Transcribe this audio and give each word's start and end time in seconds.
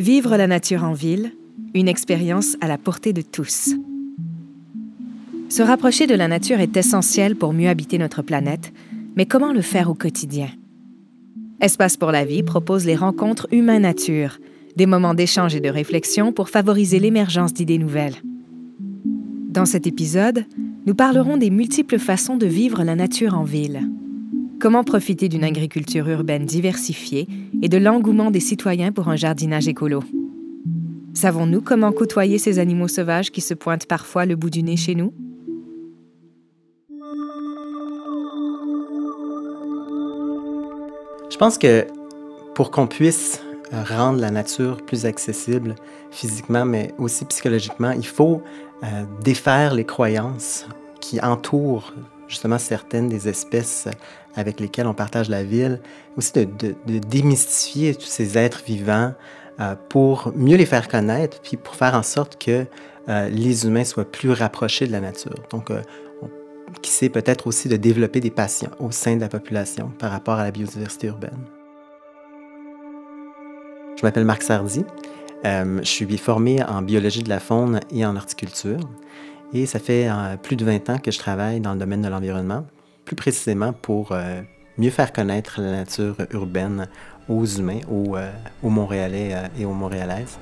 Vivre 0.00 0.38
la 0.38 0.46
nature 0.46 0.84
en 0.84 0.94
ville, 0.94 1.32
une 1.74 1.86
expérience 1.86 2.56
à 2.62 2.68
la 2.68 2.78
portée 2.78 3.12
de 3.12 3.20
tous. 3.20 3.74
Se 5.50 5.62
rapprocher 5.62 6.06
de 6.06 6.14
la 6.14 6.26
nature 6.26 6.58
est 6.58 6.74
essentiel 6.74 7.36
pour 7.36 7.52
mieux 7.52 7.68
habiter 7.68 7.98
notre 7.98 8.22
planète, 8.22 8.72
mais 9.14 9.26
comment 9.26 9.52
le 9.52 9.60
faire 9.60 9.90
au 9.90 9.94
quotidien? 9.94 10.48
Espace 11.60 11.98
pour 11.98 12.12
la 12.12 12.24
vie 12.24 12.42
propose 12.42 12.86
les 12.86 12.96
rencontres 12.96 13.46
humain-nature, 13.52 14.38
des 14.74 14.86
moments 14.86 15.12
d'échange 15.12 15.54
et 15.54 15.60
de 15.60 15.68
réflexion 15.68 16.32
pour 16.32 16.48
favoriser 16.48 16.98
l'émergence 16.98 17.52
d'idées 17.52 17.76
nouvelles. 17.76 18.16
Dans 19.50 19.66
cet 19.66 19.86
épisode, 19.86 20.46
nous 20.86 20.94
parlerons 20.94 21.36
des 21.36 21.50
multiples 21.50 21.98
façons 21.98 22.38
de 22.38 22.46
vivre 22.46 22.84
la 22.84 22.94
nature 22.94 23.34
en 23.34 23.44
ville. 23.44 23.82
Comment 24.60 24.82
profiter 24.82 25.28
d'une 25.28 25.44
agriculture 25.44 26.08
urbaine 26.08 26.46
diversifiée 26.46 27.28
et 27.62 27.68
de 27.68 27.78
l'engouement 27.78 28.30
des 28.30 28.40
citoyens 28.40 28.92
pour 28.92 29.08
un 29.08 29.16
jardinage 29.16 29.68
écolo. 29.68 30.02
Savons-nous 31.14 31.60
comment 31.60 31.92
côtoyer 31.92 32.38
ces 32.38 32.58
animaux 32.58 32.88
sauvages 32.88 33.30
qui 33.30 33.40
se 33.40 33.54
pointent 33.54 33.86
parfois 33.86 34.26
le 34.26 34.36
bout 34.36 34.50
du 34.50 34.62
nez 34.62 34.76
chez 34.76 34.94
nous? 34.94 35.12
Je 41.30 41.36
pense 41.36 41.58
que 41.58 41.86
pour 42.54 42.70
qu'on 42.70 42.86
puisse 42.86 43.40
rendre 43.72 44.20
la 44.20 44.30
nature 44.30 44.78
plus 44.78 45.06
accessible 45.06 45.74
physiquement, 46.10 46.64
mais 46.64 46.92
aussi 46.98 47.24
psychologiquement, 47.24 47.92
il 47.92 48.06
faut 48.06 48.42
euh, 48.82 49.04
défaire 49.22 49.74
les 49.74 49.84
croyances 49.84 50.66
qui 51.00 51.20
entourent 51.20 51.92
justement 52.30 52.58
certaines 52.58 53.08
des 53.08 53.28
espèces 53.28 53.88
avec 54.34 54.60
lesquelles 54.60 54.86
on 54.86 54.94
partage 54.94 55.28
la 55.28 55.44
ville, 55.44 55.80
aussi 56.16 56.32
de, 56.32 56.44
de, 56.44 56.98
démystifier 56.98 57.94
tous 57.94 58.06
ces 58.06 58.38
êtres 58.38 58.62
vivants 58.64 59.12
euh, 59.60 59.74
pour 59.90 60.32
mieux 60.34 60.56
les 60.56 60.66
faire 60.66 60.88
connaître, 60.88 61.40
puis 61.42 61.58
pour 61.58 61.74
faire 61.74 61.94
en 61.94 62.02
sorte 62.02 62.42
que 62.42 62.64
euh, 63.08 63.28
les 63.28 63.66
humains 63.66 63.84
soient 63.84 64.10
plus 64.10 64.30
rapprochés 64.30 64.86
de 64.86 64.92
la 64.92 65.00
nature. 65.00 65.34
Donc, 65.50 65.70
qui 66.82 66.90
sait 66.90 67.08
peut-être 67.08 67.46
aussi 67.46 67.68
de 67.68 67.76
développer 67.76 68.20
des 68.20 68.30
patients 68.30 68.70
au 68.78 68.90
sein 68.90 69.16
de 69.16 69.20
la 69.20 69.28
population 69.28 69.90
par 69.98 70.10
rapport 70.10 70.34
à 70.34 70.44
la 70.44 70.50
biodiversité 70.50 71.08
urbaine. 71.08 71.44
Je 73.96 74.06
m'appelle 74.06 74.24
Marc 74.24 74.42
Sardi. 74.42 74.84
Euh, 75.44 75.80
je 75.82 75.88
suis 75.88 76.18
formé 76.18 76.62
en 76.62 76.82
biologie 76.82 77.22
de 77.22 77.28
la 77.28 77.40
faune 77.40 77.80
et 77.90 78.04
en 78.04 78.16
horticulture. 78.16 78.80
Et 79.52 79.66
ça 79.66 79.78
fait 79.78 80.08
euh, 80.08 80.36
plus 80.36 80.56
de 80.56 80.64
20 80.64 80.90
ans 80.90 80.98
que 80.98 81.10
je 81.10 81.18
travaille 81.18 81.60
dans 81.60 81.72
le 81.72 81.78
domaine 81.78 82.02
de 82.02 82.08
l'environnement, 82.08 82.64
plus 83.04 83.16
précisément 83.16 83.72
pour 83.72 84.12
euh, 84.12 84.42
mieux 84.78 84.90
faire 84.90 85.12
connaître 85.12 85.60
la 85.60 85.72
nature 85.72 86.16
urbaine 86.30 86.88
aux 87.28 87.44
humains, 87.44 87.80
aux, 87.90 88.16
aux 88.62 88.70
Montréalais 88.70 89.34
et 89.58 89.64
aux 89.64 89.72
Montréalaises. 89.72 90.38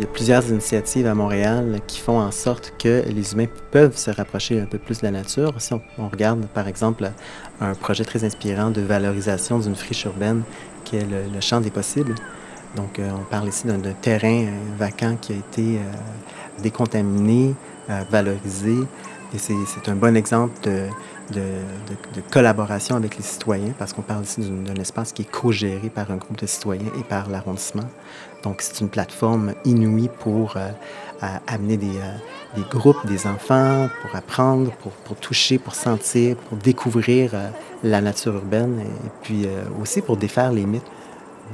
Il 0.00 0.04
y 0.04 0.06
a 0.06 0.12
plusieurs 0.14 0.48
initiatives 0.48 1.06
à 1.06 1.14
Montréal 1.14 1.78
qui 1.86 2.00
font 2.00 2.18
en 2.18 2.30
sorte 2.30 2.72
que 2.78 3.02
les 3.06 3.34
humains 3.34 3.48
peuvent 3.70 3.98
se 3.98 4.10
rapprocher 4.10 4.58
un 4.58 4.64
peu 4.64 4.78
plus 4.78 5.00
de 5.00 5.04
la 5.04 5.10
nature. 5.10 5.52
Si 5.58 5.74
on, 5.74 6.08
regarde, 6.08 6.46
par 6.54 6.68
exemple, 6.68 7.10
un 7.60 7.74
projet 7.74 8.04
très 8.04 8.24
inspirant 8.24 8.70
de 8.70 8.80
valorisation 8.80 9.58
d'une 9.58 9.74
friche 9.74 10.06
urbaine 10.06 10.42
qui 10.84 10.96
est 10.96 11.04
le, 11.04 11.40
champ 11.42 11.60
des 11.60 11.70
possibles. 11.70 12.14
Donc, 12.76 12.98
euh, 12.98 13.10
on 13.12 13.24
parle 13.24 13.48
ici 13.48 13.66
d'un 13.66 13.80
terrain 14.00 14.44
euh, 14.44 14.50
vacant 14.78 15.16
qui 15.20 15.32
a 15.32 15.36
été 15.36 15.78
euh, 15.78 15.82
décontaminé, 16.62 17.54
valorisé. 18.08 18.76
Et 19.34 19.38
c'est 19.38 19.88
un 19.88 19.96
bon 19.96 20.16
exemple 20.16 20.52
de, 20.62 21.42
collaboration 22.30 22.94
avec 22.94 23.16
les 23.16 23.22
citoyens, 23.22 23.72
parce 23.78 23.92
qu'on 23.92 24.02
parle 24.02 24.22
ici 24.22 24.42
d'un 24.42 24.80
espace 24.80 25.12
qui 25.12 25.22
est 25.22 25.30
co-géré 25.30 25.88
par 25.88 26.08
un 26.12 26.16
groupe 26.16 26.38
de 26.38 26.46
citoyens 26.46 26.90
et 26.98 27.02
par 27.02 27.28
l'arrondissement. 27.28 27.88
Donc, 28.44 28.62
c'est 28.62 28.80
une 28.80 28.88
plateforme 28.88 29.54
inouïe 29.64 30.08
pour 30.20 30.56
amener 31.48 31.76
des, 31.78 31.98
groupes, 32.70 33.04
des 33.06 33.26
enfants, 33.26 33.88
pour 34.02 34.14
apprendre, 34.14 34.70
pour, 35.04 35.16
toucher, 35.16 35.58
pour 35.58 35.74
sentir, 35.74 36.36
pour 36.36 36.58
découvrir 36.58 37.32
la 37.82 38.00
nature 38.00 38.34
urbaine, 38.34 38.78
et 38.80 39.10
puis 39.22 39.48
aussi 39.82 40.00
pour 40.00 40.16
défaire 40.16 40.52
les 40.52 40.64
mythes, 40.64 40.86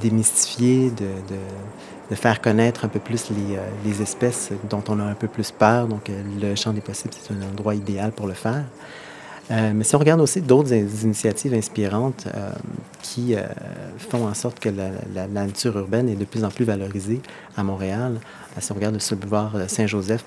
démystifier, 0.00 0.90
de, 0.90 2.14
faire 2.14 2.40
connaître 2.40 2.84
un 2.84 2.88
peu 2.88 3.00
plus 3.00 3.30
les, 3.30 3.58
les, 3.84 4.02
espèces 4.02 4.50
dont 4.70 4.82
on 4.88 5.00
a 5.00 5.04
un 5.04 5.14
peu 5.14 5.26
plus 5.26 5.50
peur. 5.50 5.88
Donc, 5.88 6.10
le 6.40 6.54
champ 6.54 6.72
des 6.72 6.80
possibles, 6.80 7.14
c'est 7.20 7.34
un 7.34 7.42
endroit 7.42 7.74
idéal 7.74 8.12
pour 8.12 8.26
le 8.26 8.34
faire. 8.34 8.64
Euh, 9.50 9.72
mais 9.74 9.84
si 9.84 9.94
on 9.94 9.98
regarde 9.98 10.20
aussi 10.20 10.40
d'autres 10.40 10.72
initiatives 10.72 11.54
inspirantes 11.54 12.26
euh, 12.34 12.50
qui 13.02 13.34
euh, 13.34 13.42
font 14.10 14.26
en 14.26 14.34
sorte 14.34 14.58
que 14.58 14.68
la, 14.68 15.28
nature 15.28 15.78
urbaine 15.78 16.08
est 16.08 16.16
de 16.16 16.24
plus 16.24 16.44
en 16.44 16.48
plus 16.48 16.64
valorisée 16.64 17.20
à 17.56 17.62
Montréal, 17.62 18.18
si 18.58 18.72
on 18.72 18.74
regarde 18.74 18.96
le 18.96 19.16
boulevard 19.16 19.52
Saint-Joseph, 19.68 20.24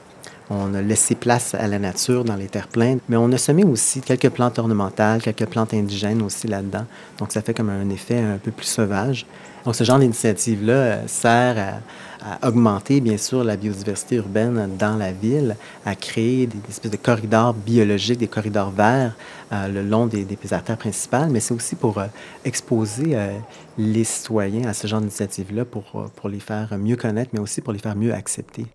on 0.50 0.74
a 0.74 0.82
laissé 0.82 1.16
place 1.16 1.54
à 1.54 1.68
la 1.68 1.80
nature 1.80 2.24
dans 2.24 2.36
les 2.36 2.48
terres 2.48 2.68
pleines, 2.68 3.00
mais 3.10 3.18
on 3.18 3.32
a 3.32 3.38
semé 3.38 3.64
aussi 3.64 4.02
quelques 4.02 4.30
plantes 4.30 4.58
ornementales, 4.58 5.22
quelques 5.22 5.46
plantes 5.46 5.74
indigènes 5.74 6.22
aussi 6.22 6.48
là-dedans. 6.48 6.86
Donc 7.20 7.32
ça 7.32 7.42
fait 7.42 7.54
comme 7.54 7.70
un 7.70 7.90
effet 7.90 8.20
un 8.20 8.38
peu 8.38 8.52
plus 8.52 8.66
sauvage. 8.66 9.26
Donc 9.66 9.76
ce 9.76 9.84
genre 9.84 10.00
d'initiative-là 10.00 11.08
sert 11.08 11.82
à, 12.22 12.48
augmenter, 12.48 13.00
bien 13.00 13.18
sûr, 13.18 13.44
la 13.44 13.56
biodiversité 13.56 14.18
urbaine 14.18 14.70
dans 14.78 14.98
la 14.98 15.12
ville, 15.12 15.56
à 15.86 15.96
créer 15.96 16.48
des, 16.48 16.58
espèces 16.70 16.92
de 16.92 16.98
corridors 16.98 17.54
biologiques, 17.54 18.20
des 18.20 18.28
corridors 18.28 18.72
verts 18.72 19.16
euh, 19.52 19.68
le 19.68 19.84
long 19.84 20.06
des, 20.06 20.26
des 20.26 20.54
artères 20.54 20.78
principales, 20.78 21.30
mais 21.30 21.40
c'est 21.40 21.54
aussi 21.54 21.76
pour 21.76 21.98
euh, 21.98 22.08
exposer 22.44 23.16
euh, 23.16 23.38
les 23.78 24.04
citoyens 24.04 24.68
à 24.68 24.74
ce 24.74 24.88
genre 24.88 25.00
d'initiative-là 25.00 25.66
pour, 25.66 26.10
pour 26.16 26.30
les 26.30 26.40
faire 26.40 26.78
mieux 26.78 26.98
connaître, 26.98 27.32
mais 27.34 27.40
aussi 27.40 27.62
pour 27.62 27.74
les 27.74 27.80
faire 27.80 27.96
mieux 27.96 28.14
accepter. 28.14 28.66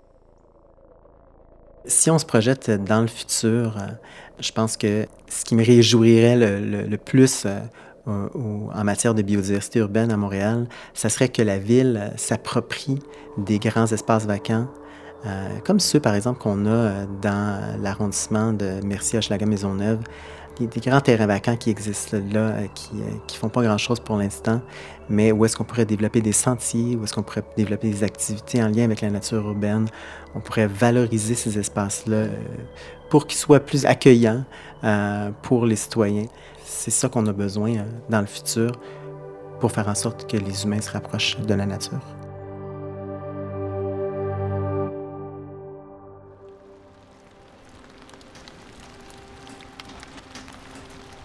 Si 1.87 2.11
on 2.11 2.19
se 2.19 2.25
projette 2.25 2.71
dans 2.71 3.03
le 3.03 3.09
futur, 3.09 3.77
je 4.41 4.53
pense 4.53 4.79
que 4.79 5.07
ce 5.29 5.45
qui 5.45 5.55
me 5.55 5.63
réjouirait 5.63 6.37
le, 6.37 6.87
le 6.87 6.97
plus 6.97 7.47
en 8.07 8.85
matière 8.85 9.15
de 9.15 9.23
biodiversité 9.23 9.79
urbaine 9.79 10.13
à 10.13 10.17
Montréal, 10.17 10.69
ça 10.93 11.09
serait 11.09 11.29
que 11.29 11.43
la 11.43 11.59
ville 11.59 12.13
s'approprie 12.17 12.99
des 13.39 13.59
grands 13.59 13.87
espaces 13.87 14.27
vacants, 14.27 14.69
euh, 15.27 15.49
comme 15.65 15.81
ceux, 15.81 16.01
par 16.01 16.15
exemple, 16.15 16.41
qu'on 16.41 16.67
a 16.67 16.69
euh, 16.69 17.07
dans 17.23 17.81
l'arrondissement 17.81 18.53
de 18.53 18.81
Mercier-Hochelaga-Maisonneuve, 18.85 20.01
des, 20.61 20.69
grands 20.81 21.01
terrains 21.01 21.27
vacants 21.27 21.57
qui 21.57 21.71
existent 21.71 22.19
là, 22.31 22.41
euh, 22.41 22.67
qui 22.75 22.95
ne 22.97 23.39
font 23.39 23.49
pas 23.49 23.63
grand-chose 23.63 24.01
pour 24.01 24.19
l'instant, 24.19 24.61
mais 25.09 25.33
où 25.33 25.45
est-ce 25.45 25.57
qu'on 25.57 25.65
pourrait 25.65 25.87
développer 25.87 26.21
des 26.21 26.33
sentiers, 26.33 26.95
où 26.97 27.05
est-ce 27.05 27.15
qu'on 27.15 27.23
pourrait 27.23 27.43
développer 27.57 27.89
des 27.89 28.05
activités 28.05 28.63
en 28.63 28.69
lien 28.69 28.85
avec 28.85 29.01
la 29.01 29.11
nature 29.11 29.49
urbaine. 29.49 29.89
On 30.35 30.41
pourrait 30.41 30.67
valoriser 30.67 31.35
ces 31.35 31.59
espaces-là 31.59 32.27
pour 33.09 33.27
qu'ils 33.27 33.39
soient 33.39 33.61
plus 33.61 33.87
accueillants 33.87 34.45
pour 35.43 35.67
les 35.67 35.77
citoyens. 35.77 36.27
C'est 36.67 36.91
ça 36.91 37.11
qu'on 37.11 37.27
a 37.27 37.33
besoin 37.33 37.85
dans 38.09 38.21
le 38.21 38.27
futur 38.27 38.73
pour 39.61 39.71
faire 39.71 39.87
en 39.87 39.95
sorte 39.95 40.31
que 40.31 40.39
les 40.39 40.65
humains 40.65 40.81
se 40.81 40.91
rapprochent 40.91 41.39
de 41.39 41.55
la 41.55 41.67
nature. 41.67 42.01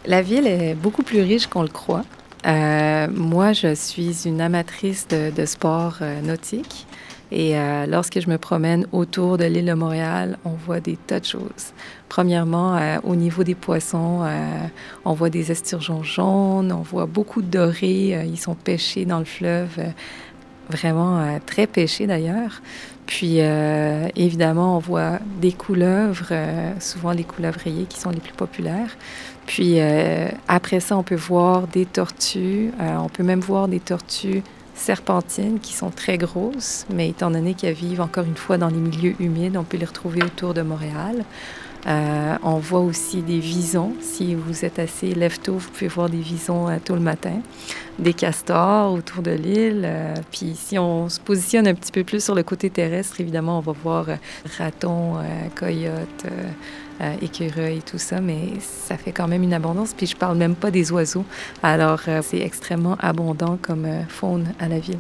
La 0.05 0.21
ville 0.21 0.45
est 0.45 0.75
beaucoup 0.75 1.03
plus 1.03 1.21
riche 1.21 1.47
qu'on 1.47 1.61
le 1.61 1.69
croit. 1.69 2.03
Euh, 2.45 3.07
moi, 3.09 3.53
je 3.53 3.75
suis 3.75 4.27
une 4.27 4.41
amatrice 4.41 5.07
de, 5.07 5.31
de 5.31 5.45
sport 5.45 5.99
euh, 6.01 6.19
nautique. 6.21 6.85
Et 7.31 7.57
euh, 7.57 7.85
lorsque 7.85 8.19
je 8.19 8.29
me 8.29 8.37
promène 8.37 8.87
autour 8.91 9.37
de 9.37 9.45
l'île 9.45 9.65
de 9.65 9.73
Montréal, 9.73 10.37
on 10.45 10.51
voit 10.51 10.79
des 10.79 10.97
tas 10.97 11.19
de 11.19 11.25
choses. 11.25 11.73
Premièrement, 12.07 12.75
euh, 12.75 12.97
au 13.03 13.15
niveau 13.15 13.43
des 13.43 13.53
poissons, 13.53 14.21
euh, 14.23 14.65
on 15.05 15.13
voit 15.13 15.29
des 15.29 15.51
esturgeons 15.51 16.03
jaunes, 16.03 16.71
on 16.71 16.81
voit 16.81 17.05
beaucoup 17.05 17.41
de 17.41 17.47
dorés. 17.47 18.25
ils 18.25 18.39
sont 18.39 18.55
pêchés 18.55 19.05
dans 19.05 19.19
le 19.19 19.25
fleuve, 19.25 19.69
vraiment 20.69 21.39
très 21.45 21.67
pêchés 21.67 22.07
d'ailleurs. 22.07 22.61
Puis, 23.05 23.39
évidemment, 24.15 24.75
on 24.75 24.79
voit 24.79 25.19
des 25.41 25.51
couleuvres, 25.51 26.31
souvent 26.79 27.11
les 27.11 27.23
couleuvres 27.23 27.59
rayées 27.59 27.85
qui 27.85 27.99
sont 27.99 28.11
les 28.11 28.19
plus 28.19 28.33
populaires. 28.33 28.95
Puis 29.47 29.79
après 30.47 30.79
ça, 30.79 30.95
on 30.95 31.01
peut 31.01 31.15
voir 31.15 31.65
des 31.67 31.87
tortues. 31.87 32.69
on 32.79 33.09
peut 33.09 33.23
même 33.23 33.39
voir 33.39 33.67
des 33.67 33.79
tortues 33.79 34.43
serpentines 34.79 35.59
qui 35.59 35.73
sont 35.73 35.91
très 35.91 36.17
grosses, 36.17 36.85
mais 36.91 37.09
étant 37.09 37.31
donné 37.31 37.53
qu'elles 37.53 37.73
vivent 37.73 38.01
encore 38.01 38.25
une 38.25 38.37
fois 38.37 38.57
dans 38.57 38.69
les 38.69 38.77
milieux 38.77 39.15
humides, 39.19 39.57
on 39.57 39.63
peut 39.63 39.77
les 39.77 39.85
retrouver 39.85 40.23
autour 40.23 40.53
de 40.53 40.61
Montréal. 40.61 41.25
Euh, 41.87 42.35
on 42.43 42.57
voit 42.57 42.81
aussi 42.81 43.21
des 43.21 43.39
visons. 43.39 43.93
Si 44.01 44.35
vous 44.35 44.65
êtes 44.65 44.79
assez 44.79 45.13
lève-tôt, 45.13 45.53
vous 45.53 45.69
pouvez 45.69 45.87
voir 45.87 46.09
des 46.09 46.19
visons 46.19 46.67
euh, 46.67 46.77
tôt 46.83 46.95
le 46.95 47.01
matin. 47.01 47.41
Des 47.99 48.13
castors 48.13 48.93
autour 48.93 49.21
de 49.21 49.31
l'île. 49.31 49.83
Euh, 49.85 50.13
puis 50.31 50.55
si 50.55 50.77
on 50.77 51.07
se 51.07 51.19
positionne 51.19 51.67
un 51.67 51.73
petit 51.73 51.91
peu 51.91 52.03
plus 52.03 52.23
sur 52.23 52.35
le 52.35 52.43
côté 52.43 52.69
terrestre, 52.69 53.21
évidemment, 53.21 53.59
on 53.59 53.61
va 53.61 53.71
voir 53.71 54.07
ratons, 54.57 55.15
coyotes, 55.55 56.25
écureuils 57.21 57.77
et 57.77 57.81
tout 57.81 57.97
ça. 57.97 58.21
Mais 58.21 58.59
ça 58.59 58.97
fait 58.97 59.11
quand 59.11 59.27
même 59.27 59.43
une 59.43 59.53
abondance. 59.53 59.93
Puis 59.95 60.07
je 60.07 60.15
parle 60.15 60.37
même 60.37 60.55
pas 60.55 60.71
des 60.71 60.91
oiseaux. 60.91 61.25
Alors 61.63 62.01
c'est 62.21 62.39
extrêmement 62.39 62.97
abondant 62.99 63.57
comme 63.61 63.87
faune 64.07 64.53
à 64.59 64.67
la 64.67 64.79
ville. 64.79 64.99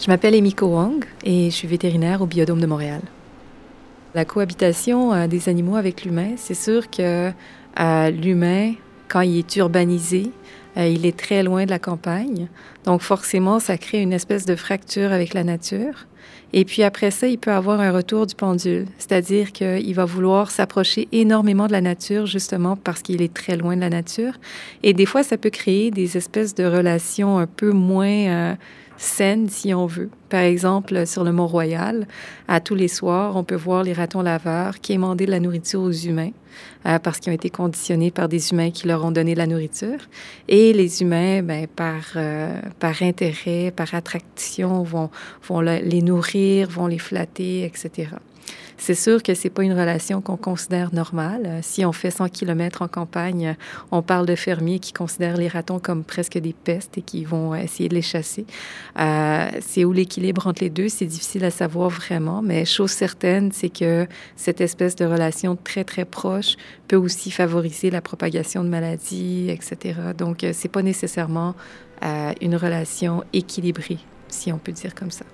Je 0.00 0.06
m'appelle 0.06 0.36
Emiko 0.36 0.66
Wong 0.66 1.04
et 1.24 1.50
je 1.50 1.54
suis 1.54 1.68
vétérinaire 1.68 2.22
au 2.22 2.26
Biodôme 2.26 2.60
de 2.60 2.66
Montréal. 2.66 3.02
La 4.14 4.24
cohabitation 4.24 5.12
euh, 5.12 5.26
des 5.26 5.48
animaux 5.48 5.76
avec 5.76 6.04
l'humain, 6.04 6.30
c'est 6.36 6.54
sûr 6.54 6.88
que 6.88 7.30
euh, 7.78 8.10
l'humain, 8.10 8.72
quand 9.08 9.20
il 9.20 9.38
est 9.38 9.56
urbanisé, 9.56 10.30
euh, 10.76 10.88
il 10.88 11.04
est 11.04 11.16
très 11.16 11.42
loin 11.42 11.66
de 11.66 11.70
la 11.70 11.78
campagne. 11.78 12.48
Donc 12.84 13.02
forcément, 13.02 13.60
ça 13.60 13.76
crée 13.76 14.00
une 14.00 14.12
espèce 14.12 14.46
de 14.46 14.56
fracture 14.56 15.12
avec 15.12 15.34
la 15.34 15.44
nature. 15.44 16.07
Et 16.52 16.64
puis 16.64 16.82
après 16.82 17.10
ça, 17.10 17.26
il 17.26 17.38
peut 17.38 17.52
avoir 17.52 17.80
un 17.80 17.92
retour 17.92 18.26
du 18.26 18.34
pendule, 18.34 18.86
c'est-à-dire 18.98 19.52
qu'il 19.52 19.94
va 19.94 20.04
vouloir 20.04 20.50
s'approcher 20.50 21.06
énormément 21.12 21.66
de 21.66 21.72
la 21.72 21.80
nature 21.80 22.26
justement 22.26 22.76
parce 22.76 23.02
qu'il 23.02 23.20
est 23.20 23.32
très 23.32 23.56
loin 23.56 23.76
de 23.76 23.80
la 23.82 23.90
nature. 23.90 24.32
Et 24.82 24.94
des 24.94 25.06
fois, 25.06 25.22
ça 25.22 25.36
peut 25.36 25.50
créer 25.50 25.90
des 25.90 26.16
espèces 26.16 26.54
de 26.54 26.64
relations 26.64 27.38
un 27.38 27.46
peu 27.46 27.72
moins 27.72 28.56
saine, 28.98 29.48
si 29.48 29.72
on 29.72 29.86
veut. 29.86 30.10
Par 30.28 30.40
exemple, 30.40 31.06
sur 31.06 31.24
le 31.24 31.32
Mont-Royal, 31.32 32.06
à 32.48 32.60
tous 32.60 32.74
les 32.74 32.88
soirs, 32.88 33.36
on 33.36 33.44
peut 33.44 33.54
voir 33.54 33.82
les 33.82 33.92
ratons 33.92 34.22
laveurs 34.22 34.80
qui 34.80 34.92
émandaient 34.92 35.26
de 35.26 35.30
la 35.30 35.40
nourriture 35.40 35.80
aux 35.80 35.92
humains 35.92 36.32
euh, 36.86 36.98
parce 36.98 37.18
qu'ils 37.18 37.30
ont 37.30 37.34
été 37.34 37.50
conditionnés 37.50 38.10
par 38.10 38.28
des 38.28 38.50
humains 38.50 38.70
qui 38.70 38.86
leur 38.86 39.04
ont 39.04 39.10
donné 39.10 39.34
la 39.34 39.46
nourriture. 39.46 40.00
Et 40.48 40.72
les 40.72 41.00
humains, 41.00 41.42
ben, 41.42 41.66
par, 41.66 42.02
euh, 42.16 42.60
par 42.78 43.02
intérêt, 43.02 43.72
par 43.74 43.94
attraction, 43.94 44.82
vont, 44.82 45.10
vont 45.46 45.60
les 45.60 46.02
nourrir, 46.02 46.68
vont 46.68 46.86
les 46.86 46.98
flatter, 46.98 47.64
etc. 47.64 48.08
C'est 48.76 48.94
sûr 48.94 49.22
que 49.22 49.34
c'est 49.34 49.50
pas 49.50 49.64
une 49.64 49.72
relation 49.72 50.20
qu'on 50.20 50.36
considère 50.36 50.94
normale. 50.94 51.42
Euh, 51.46 51.58
si 51.62 51.84
on 51.84 51.92
fait 51.92 52.10
100 52.10 52.28
km 52.28 52.82
en 52.82 52.88
campagne, 52.88 53.56
on 53.90 54.02
parle 54.02 54.26
de 54.26 54.36
fermiers 54.36 54.78
qui 54.78 54.92
considèrent 54.92 55.36
les 55.36 55.48
ratons 55.48 55.78
comme 55.78 56.04
presque 56.04 56.38
des 56.38 56.52
pestes 56.52 56.96
et 56.96 57.02
qui 57.02 57.24
vont 57.24 57.54
essayer 57.54 57.88
de 57.88 57.94
les 57.94 58.02
chasser. 58.02 58.46
Euh, 58.98 59.48
c'est 59.60 59.84
où 59.84 59.92
l'équilibre 59.92 60.46
entre 60.46 60.62
les 60.62 60.70
deux, 60.70 60.88
c'est 60.88 61.06
difficile 61.06 61.44
à 61.44 61.50
savoir 61.50 61.90
vraiment, 61.90 62.40
mais 62.40 62.64
chose 62.64 62.92
certaine, 62.92 63.50
c'est 63.52 63.68
que 63.68 64.06
cette 64.36 64.60
espèce 64.60 64.94
de 64.96 65.04
relation 65.04 65.56
très, 65.56 65.84
très 65.84 66.04
proche 66.04 66.56
peut 66.86 66.96
aussi 66.96 67.30
favoriser 67.30 67.90
la 67.90 68.00
propagation 68.00 68.62
de 68.62 68.68
maladies, 68.68 69.50
etc. 69.50 69.98
Donc, 70.16 70.44
euh, 70.44 70.52
c'est 70.54 70.68
pas 70.68 70.82
nécessairement 70.82 71.54
une 72.40 72.54
relation 72.54 73.24
équilibrée, 73.32 73.98
si 74.28 74.52
on 74.52 74.58
peut 74.58 74.70
dire 74.70 74.94
comme 74.94 75.10
ça. 75.10 75.24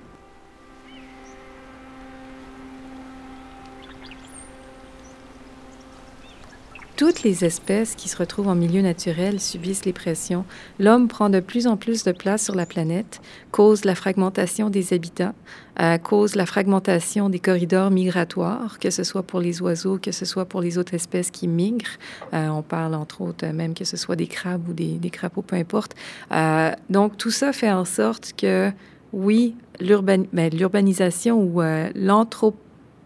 Toutes 6.96 7.25
les 7.25 7.44
espèces 7.44 7.96
qui 7.96 8.08
se 8.08 8.17
retrouvent 8.17 8.46
en 8.46 8.55
milieu 8.55 8.81
naturel 8.81 9.41
subissent 9.41 9.85
les 9.85 9.93
pressions. 9.93 10.44
L'homme 10.79 11.08
prend 11.08 11.29
de 11.29 11.41
plus 11.41 11.67
en 11.67 11.76
plus 11.76 12.05
de 12.05 12.12
place 12.12 12.44
sur 12.44 12.55
la 12.55 12.67
planète, 12.67 13.20
cause 13.50 13.85
la 13.85 13.96
fragmentation 13.96 14.70
des 14.70 14.93
habitats, 14.93 15.35
euh, 15.81 15.99
cause 15.99 16.37
la 16.37 16.46
fragmentation 16.46 17.31
des 17.31 17.41
corridors 17.41 17.91
migratoires, 17.91 18.79
que 18.79 18.91
ce 18.91 19.02
soit 19.02 19.25
pour 19.25 19.41
les 19.41 19.61
oiseaux, 19.61 19.99
que 19.99 20.12
ce 20.12 20.25
soit 20.25 20.44
pour 20.44 20.61
les 20.61 20.79
autres 20.79 20.94
espèces 20.94 21.32
qui 21.32 21.49
migrent. 21.49 21.99
Euh, 22.32 22.46
on 22.46 22.62
parle 22.62 22.94
entre 22.94 23.23
autres 23.23 23.44
même 23.44 23.75
que 23.75 23.85
ce 23.85 23.97
soit 23.97 24.14
des 24.14 24.29
crabes 24.29 24.69
ou 24.69 24.73
des, 24.73 25.11
crapauds, 25.11 25.43
peu 25.43 25.56
importe. 25.56 25.97
Euh, 26.31 26.70
donc 26.90 27.17
tout 27.17 27.32
ça 27.32 27.52
fait 27.52 27.73
en 27.73 27.85
sorte 27.85 28.35
que 28.37 28.70
oui, 29.12 29.56
ben, 29.81 30.26
l'urbanisation 30.52 31.40
ou 31.40 31.61
l'anthropologie 31.97 32.63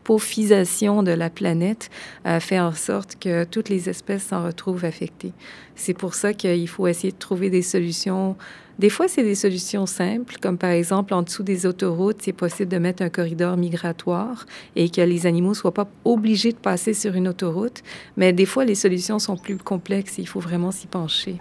de 0.09 1.13
la 1.13 1.29
planète 1.29 1.91
euh, 2.27 2.41
fait 2.41 2.59
en 2.59 2.73
sorte 2.73 3.17
que 3.21 3.45
toutes 3.45 3.69
les 3.69 3.89
espèces 3.89 4.25
s'en 4.25 4.43
retrouvent 4.43 4.85
affectées. 4.85 5.33
C'est 5.77 5.95
pour 5.95 6.15
ça 6.15 6.33
qu'il 6.33 6.69
faut 6.69 6.87
essayer 6.87 7.13
de 7.13 7.19
trouver 7.19 7.51
des 7.51 7.63
solutions. 7.63 8.37
Des 8.79 8.89
fois, 8.89 9.07
c'est 9.07 9.23
des 9.23 9.35
solutions 9.35 9.87
simples, 9.87 10.37
comme 10.41 10.57
par 10.57 10.71
exemple, 10.71 11.13
en 11.13 11.23
dessous 11.23 11.43
des 11.43 11.67
autoroutes, 11.67 12.23
c'est 12.23 12.33
possible 12.33 12.71
de 12.71 12.79
mettre 12.79 13.03
un 13.03 13.11
corridor 13.11 13.57
migratoire 13.57 14.47
et 14.77 14.89
que 14.89 15.03
les 15.03 15.27
animaux 15.27 15.51
ne 15.51 15.55
soient 15.55 15.75
pas 15.75 15.89
obligés 16.05 16.53
de 16.53 16.59
passer 16.59 16.95
sur 16.95 17.15
une 17.15 17.29
autoroute. 17.29 17.83
Mais 18.17 18.33
des 18.33 18.47
fois, 18.47 18.65
les 18.65 18.77
solutions 18.77 19.19
sont 19.19 19.37
plus 19.37 19.59
complexes 19.59 20.19
et 20.19 20.23
il 20.23 20.29
faut 20.29 20.41
vraiment 20.41 20.71
s'y 20.71 20.87
pencher. 20.87 21.37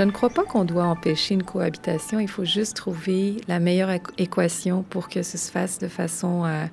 Je 0.00 0.04
ne 0.06 0.12
crois 0.12 0.30
pas 0.30 0.44
qu'on 0.44 0.64
doit 0.64 0.84
empêcher 0.84 1.34
une 1.34 1.42
cohabitation. 1.42 2.20
Il 2.20 2.28
faut 2.28 2.46
juste 2.46 2.74
trouver 2.74 3.36
la 3.48 3.60
meilleure 3.60 3.90
équation 4.16 4.82
pour 4.82 5.10
que 5.10 5.22
ce 5.22 5.36
se 5.36 5.50
fasse 5.50 5.78
de 5.78 5.88
façon 5.88 6.46
euh, 6.46 6.64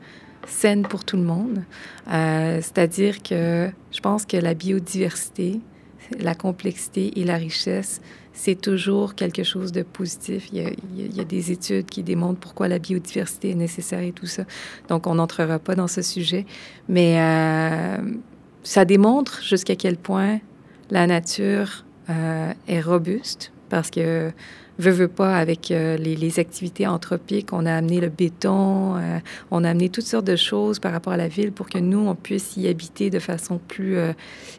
saine 0.48 0.84
pour 0.84 1.04
tout 1.04 1.18
le 1.18 1.24
monde. 1.24 1.66
Euh, 2.10 2.62
c'est-à-dire 2.62 3.22
que 3.22 3.70
je 3.92 4.00
pense 4.00 4.26
que 4.26 4.38
la 4.38 4.54
biodiversité, 4.54 5.60
la 6.18 6.36
complexité 6.36 7.20
et 7.20 7.26
la 7.26 7.36
richesse, 7.36 8.00
c'est 8.32 8.56
toujours 8.56 9.14
quelque 9.14 9.44
chose 9.44 9.74
de 9.74 9.82
positif. 9.82 10.48
Il 10.54 10.62
y, 10.96 11.20
a, 11.20 11.26
des 11.26 11.52
études 11.52 11.88
qui 11.88 12.04
démontrent 12.04 12.40
pourquoi 12.40 12.70
la 12.70 12.80
biodiversité 12.80 13.52
est 13.52 13.56
nécessaire 13.56 14.00
et 14.00 14.14
tout 14.14 14.28
ça. 14.28 14.44
Donc, 14.88 15.06
on 15.06 15.16
n'entrera 15.16 15.60
pas 15.60 15.76
dans 15.76 15.90
ce 15.90 16.02
sujet. 16.02 16.46
Mais 16.88 17.20
euh, 17.20 17.98
ça 18.64 18.86
démontre 18.86 19.44
jusqu'à 19.44 19.76
quel 19.76 19.98
point 19.98 20.40
la 20.92 21.08
nature 21.08 21.84
euh, 22.09 22.54
est 22.69 22.80
robuste 22.80 23.51
parce 23.69 23.92
que 23.92 24.31
veut, 24.80 24.92
veut 24.92 25.07
pas, 25.09 25.36
avec 25.36 25.71
euh, 25.71 25.98
les, 25.98 26.39
activités 26.39 26.88
anthropiques, 26.88 27.51
on 27.51 27.65
a 27.65 27.74
amené 27.74 28.00
le 28.00 28.07
béton, 28.07 28.95
euh, 28.95 29.19
on 29.51 29.65
a 29.65 29.71
amené 29.71 29.89
toutes 29.89 30.06
sortes 30.06 30.25
de 30.25 30.38
choses 30.38 30.80
par 30.80 30.94
rapport 30.94 31.12
à 31.12 31.18
la 31.18 31.27
ville 31.27 31.51
pour 31.51 31.68
que 31.68 31.80
nous, 31.80 32.00
on 32.00 32.15
puisse 32.15 32.56
y 32.56 32.69
habiter 32.69 33.09
de 33.09 33.19
façon 33.19 33.59
plus 33.59 33.98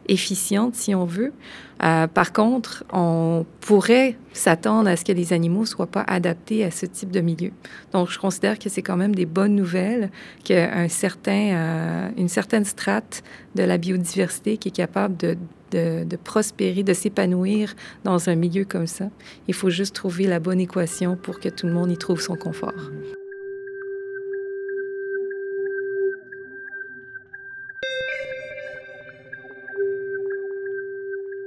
efficiente, 0.07 0.75
si 0.75 0.93
on 0.93 1.05
veut. 1.05 1.33
par 1.79 2.33
contre, 2.33 2.83
on 2.93 3.47
pourrait 3.61 4.15
s'attendre 4.31 4.87
à 4.87 4.95
ce 4.95 5.03
que 5.03 5.11
les 5.11 5.33
animaux 5.33 5.65
soient 5.65 5.87
pas 5.87 6.03
adaptés 6.05 6.63
à 6.63 6.69
ce 6.69 6.85
type 6.85 7.09
de 7.09 7.21
milieu. 7.21 7.51
Donc, 7.93 8.11
je 8.11 8.19
considère 8.19 8.59
que 8.59 8.69
c'est 8.69 8.83
quand 8.83 8.97
même 8.97 9.15
des 9.15 9.25
bonnes 9.25 9.55
nouvelles 9.55 10.11
qu'un 10.43 10.87
certain, 10.87 12.11
une 12.15 12.29
certaine 12.29 12.65
strate 12.65 13.23
de 13.55 13.63
la 13.63 13.79
biodiversité 13.79 14.57
qui 14.57 14.67
est 14.67 14.75
capable 14.75 15.17
de 15.17 15.35
de, 15.71 16.15
prospérer, 16.15 16.83
de 16.83 16.93
s'épanouir 16.93 17.75
dans 18.03 18.29
un 18.29 18.35
milieu 18.35 18.65
comme 18.65 18.87
ça. 18.87 19.09
Il 19.47 19.53
faut 19.53 19.69
juste 19.69 19.95
trouver 19.95 20.25
la 20.25 20.39
bonne 20.39 20.59
équation 20.59 21.15
pour 21.15 21.39
que 21.39 21.49
tout 21.49 21.67
le 21.67 21.73
monde 21.73 21.91
y 21.91 21.97
trouve 21.97 22.21
son 22.21 22.35
confort. 22.35 22.91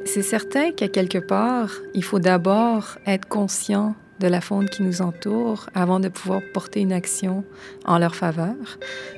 C'est 0.04 0.22
certain 0.22 0.72
qu'à 0.72 0.88
quelque 0.88 1.18
part, 1.18 1.80
il 1.94 2.04
faut 2.04 2.18
d'abord 2.18 2.98
être 3.06 3.26
conscient 3.28 3.94
de 4.20 4.28
la 4.28 4.40
faune 4.40 4.68
qui 4.68 4.82
nous 4.82 5.02
entoure 5.02 5.68
avant 5.74 6.00
de 6.00 6.08
pouvoir 6.08 6.40
porter 6.52 6.80
une 6.80 6.92
action 6.92 7.44
en 7.84 7.98
leur 7.98 8.14
faveur. 8.14 8.54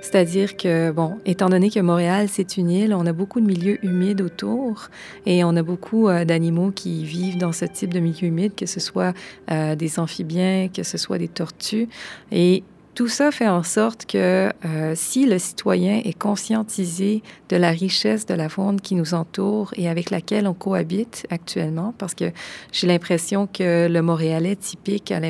C'est-à-dire 0.01 0.57
que, 0.57 0.91
bon, 0.91 1.19
étant 1.27 1.49
donné 1.49 1.71
que 1.71 1.81
Montréal, 1.81 2.29
c'est 2.31 2.57
une 2.57 2.71
île, 2.71 2.95
on 2.95 3.07
a 3.07 3.13
beaucoup 3.13 3.41
de 3.41 3.47
milieux 3.47 3.85
humides 3.85 4.21
autour 4.21 4.89
et 5.27 5.45
on 5.45 5.57
a 5.57 5.63
beaucoup 5.63 6.09
euh, 6.09 6.25
d'animaux 6.25 6.71
qui 6.71 7.05
vivent 7.05 7.39
dans 7.39 7.53
ce 7.53 7.65
type 7.65 7.93
de 7.93 8.01
milieu 8.01 8.29
humide, 8.29 8.55
que 8.55 8.67
ce 8.67 8.81
soit 8.81 9.15
euh, 9.51 9.77
des 9.77 9.99
amphibiens, 9.99 10.69
que 10.69 10.83
ce 10.83 10.99
soit 10.99 11.19
des 11.19 11.29
tortues. 11.29 11.89
Et 12.33 12.63
tout 12.95 13.09
ça 13.09 13.31
fait 13.33 13.49
en 13.49 13.63
sorte 13.63 14.07
que 14.07 14.51
euh, 14.65 14.93
si 14.95 15.27
le 15.27 15.39
citoyen 15.39 16.01
est 16.05 16.17
conscientisé 16.17 17.23
de 17.49 17.57
la 17.57 17.71
richesse 17.71 18.27
de 18.27 18.35
la 18.35 18.49
faune 18.49 18.81
qui 18.81 18.95
nous 18.95 19.15
entoure 19.15 19.73
et 19.77 19.89
avec 19.89 20.11
laquelle 20.11 20.47
on 20.47 20.55
cohabite 20.55 21.27
actuellement, 21.31 21.93
parce 21.99 22.15
que 22.15 22.31
j'ai 22.73 22.87
l'impression 22.87 23.47
que 23.47 23.89
le 23.89 24.03
Montréalais 24.03 24.57
typique 24.57 25.11
a 25.11 25.21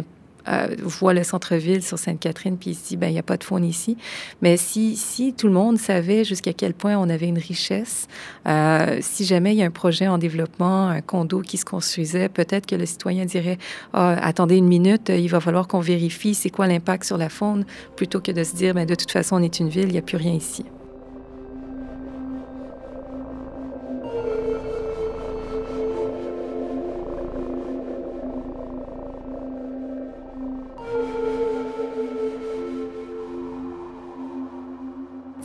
euh, 0.48 0.68
voit 0.82 1.14
le 1.14 1.22
centre-ville 1.24 1.82
sur 1.82 1.98
Sainte-Catherine, 1.98 2.56
puis 2.56 2.70
il 2.70 2.74
se 2.74 2.88
dit, 2.88 2.96
ben, 2.96 3.08
il 3.08 3.12
n'y 3.12 3.18
a 3.18 3.22
pas 3.22 3.36
de 3.36 3.44
faune 3.44 3.64
ici. 3.64 3.96
Mais 4.42 4.56
si, 4.56 4.96
si 4.96 5.32
tout 5.32 5.46
le 5.46 5.52
monde 5.52 5.78
savait 5.78 6.24
jusqu'à 6.24 6.52
quel 6.52 6.74
point 6.74 6.96
on 6.96 7.08
avait 7.08 7.28
une 7.28 7.38
richesse, 7.38 8.08
euh, 8.46 8.98
si 9.00 9.24
jamais 9.24 9.54
il 9.54 9.58
y 9.58 9.62
a 9.62 9.66
un 9.66 9.70
projet 9.70 10.08
en 10.08 10.18
développement, 10.18 10.88
un 10.88 11.00
condo 11.00 11.40
qui 11.40 11.56
se 11.56 11.64
construisait, 11.64 12.28
peut-être 12.28 12.66
que 12.66 12.76
le 12.76 12.86
citoyen 12.86 13.24
dirait, 13.24 13.58
ah, 13.92 14.16
attendez 14.22 14.56
une 14.56 14.68
minute, 14.68 15.08
il 15.08 15.28
va 15.28 15.40
falloir 15.40 15.66
qu'on 15.68 15.80
vérifie 15.80 16.34
c'est 16.34 16.50
quoi 16.50 16.66
l'impact 16.66 17.04
sur 17.04 17.18
la 17.18 17.28
faune, 17.28 17.64
plutôt 17.96 18.20
que 18.20 18.32
de 18.32 18.44
se 18.44 18.54
dire, 18.54 18.74
ben, 18.74 18.86
de 18.86 18.94
toute 18.94 19.10
façon, 19.10 19.36
on 19.36 19.42
est 19.42 19.60
une 19.60 19.68
ville, 19.68 19.86
il 19.86 19.92
n'y 19.92 19.98
a 19.98 20.02
plus 20.02 20.16
rien 20.16 20.32
ici. 20.32 20.64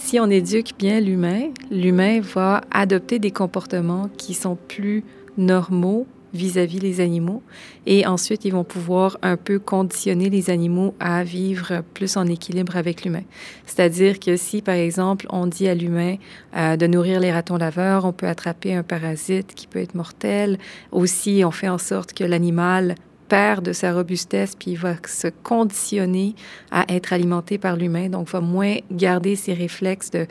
Si 0.09 0.19
on 0.19 0.27
éduque 0.31 0.71
bien 0.79 0.99
l'humain, 0.99 1.51
l'humain 1.69 2.19
va 2.19 2.61
adopter 2.71 3.19
des 3.19 3.29
comportements 3.29 4.09
qui 4.17 4.33
sont 4.33 4.57
plus 4.67 5.03
normaux 5.37 6.07
vis-à-vis 6.33 6.79
les 6.79 6.99
animaux. 6.99 7.43
Et 7.85 8.07
ensuite, 8.07 8.43
ils 8.43 8.53
vont 8.53 8.63
pouvoir 8.63 9.19
un 9.21 9.37
peu 9.37 9.59
conditionner 9.59 10.31
les 10.31 10.49
animaux 10.49 10.95
à 10.99 11.23
vivre 11.23 11.83
plus 11.93 12.17
en 12.17 12.25
équilibre 12.25 12.75
avec 12.75 13.05
l'humain. 13.05 13.21
C'est-à-dire 13.67 14.19
que 14.19 14.35
si, 14.35 14.63
par 14.63 14.73
exemple, 14.73 15.27
on 15.29 15.45
dit 15.45 15.67
à 15.67 15.75
l'humain 15.75 16.15
euh, 16.57 16.75
de 16.75 16.87
nourrir 16.87 17.19
les 17.19 17.31
ratons 17.31 17.57
laveurs, 17.57 18.05
on 18.05 18.11
peut 18.11 18.27
attraper 18.27 18.73
un 18.73 18.81
parasite 18.81 19.53
qui 19.53 19.67
peut 19.67 19.77
être 19.77 19.93
mortel. 19.93 20.57
Aussi, 20.91 21.43
on 21.45 21.51
fait 21.51 21.69
en 21.69 21.77
sorte 21.77 22.13
que 22.13 22.23
l'animal 22.23 22.95
perd 23.29 23.63
de 23.63 23.73
sa 23.73 23.93
robustesse, 23.93 24.55
puis 24.55 24.71
il 24.71 24.77
va 24.77 24.95
se 25.07 25.27
conditionner 25.27 26.35
à 26.71 26.85
être 26.89 27.13
alimenté 27.13 27.57
par 27.57 27.75
l'humain, 27.77 28.09
donc 28.09 28.27
va 28.29 28.41
moins 28.41 28.77
garder 28.91 29.35
ses 29.35 29.53
réflexes 29.53 30.11
de 30.11 30.25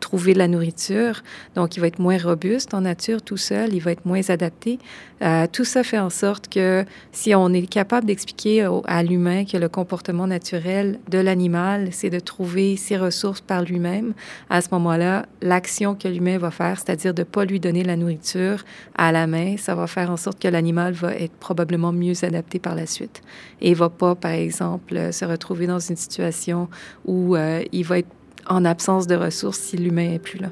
trouver 0.00 0.34
de 0.34 0.38
la 0.38 0.48
nourriture. 0.48 1.22
Donc, 1.54 1.76
il 1.76 1.80
va 1.80 1.86
être 1.86 1.98
moins 1.98 2.18
robuste 2.18 2.74
en 2.74 2.82
nature 2.82 3.22
tout 3.22 3.36
seul, 3.36 3.74
il 3.74 3.80
va 3.80 3.92
être 3.92 4.06
moins 4.06 4.28
adapté. 4.28 4.78
Euh, 5.22 5.46
tout 5.50 5.64
ça 5.64 5.82
fait 5.82 5.98
en 5.98 6.10
sorte 6.10 6.48
que 6.48 6.84
si 7.12 7.34
on 7.34 7.52
est 7.52 7.66
capable 7.66 8.06
d'expliquer 8.06 8.68
à 8.86 9.02
l'humain 9.02 9.44
que 9.44 9.56
le 9.56 9.68
comportement 9.68 10.26
naturel 10.26 10.98
de 11.08 11.18
l'animal, 11.18 11.88
c'est 11.92 12.10
de 12.10 12.18
trouver 12.18 12.76
ses 12.76 12.96
ressources 12.96 13.40
par 13.40 13.62
lui-même, 13.62 14.12
à 14.50 14.60
ce 14.60 14.68
moment-là, 14.72 15.26
l'action 15.40 15.94
que 15.94 16.08
l'humain 16.08 16.38
va 16.38 16.50
faire, 16.50 16.78
c'est-à-dire 16.78 17.14
de 17.14 17.22
ne 17.22 17.24
pas 17.24 17.44
lui 17.44 17.60
donner 17.60 17.84
la 17.84 17.96
nourriture 17.96 18.64
à 18.96 19.12
la 19.12 19.26
main, 19.26 19.56
ça 19.56 19.74
va 19.74 19.86
faire 19.86 20.10
en 20.10 20.16
sorte 20.16 20.40
que 20.40 20.48
l'animal 20.48 20.92
va 20.92 21.14
être 21.14 21.34
probablement 21.34 21.92
mieux 21.92 22.24
adapté 22.24 22.58
par 22.58 22.74
la 22.74 22.86
suite. 22.86 23.22
Et 23.60 23.70
il 23.70 23.76
va 23.76 23.88
pas, 23.88 24.14
par 24.14 24.32
exemple, 24.32 25.12
se 25.12 25.24
retrouver 25.24 25.66
dans 25.66 25.78
une 25.78 25.96
situation 25.96 26.68
où 27.04 27.36
euh, 27.36 27.62
il 27.72 27.84
va 27.84 27.98
être 27.98 28.08
en 28.48 28.64
absence 28.64 29.06
de 29.06 29.14
ressources 29.14 29.58
si 29.58 29.76
l'humain 29.76 30.08
n'est 30.08 30.18
plus 30.18 30.38
là. 30.38 30.48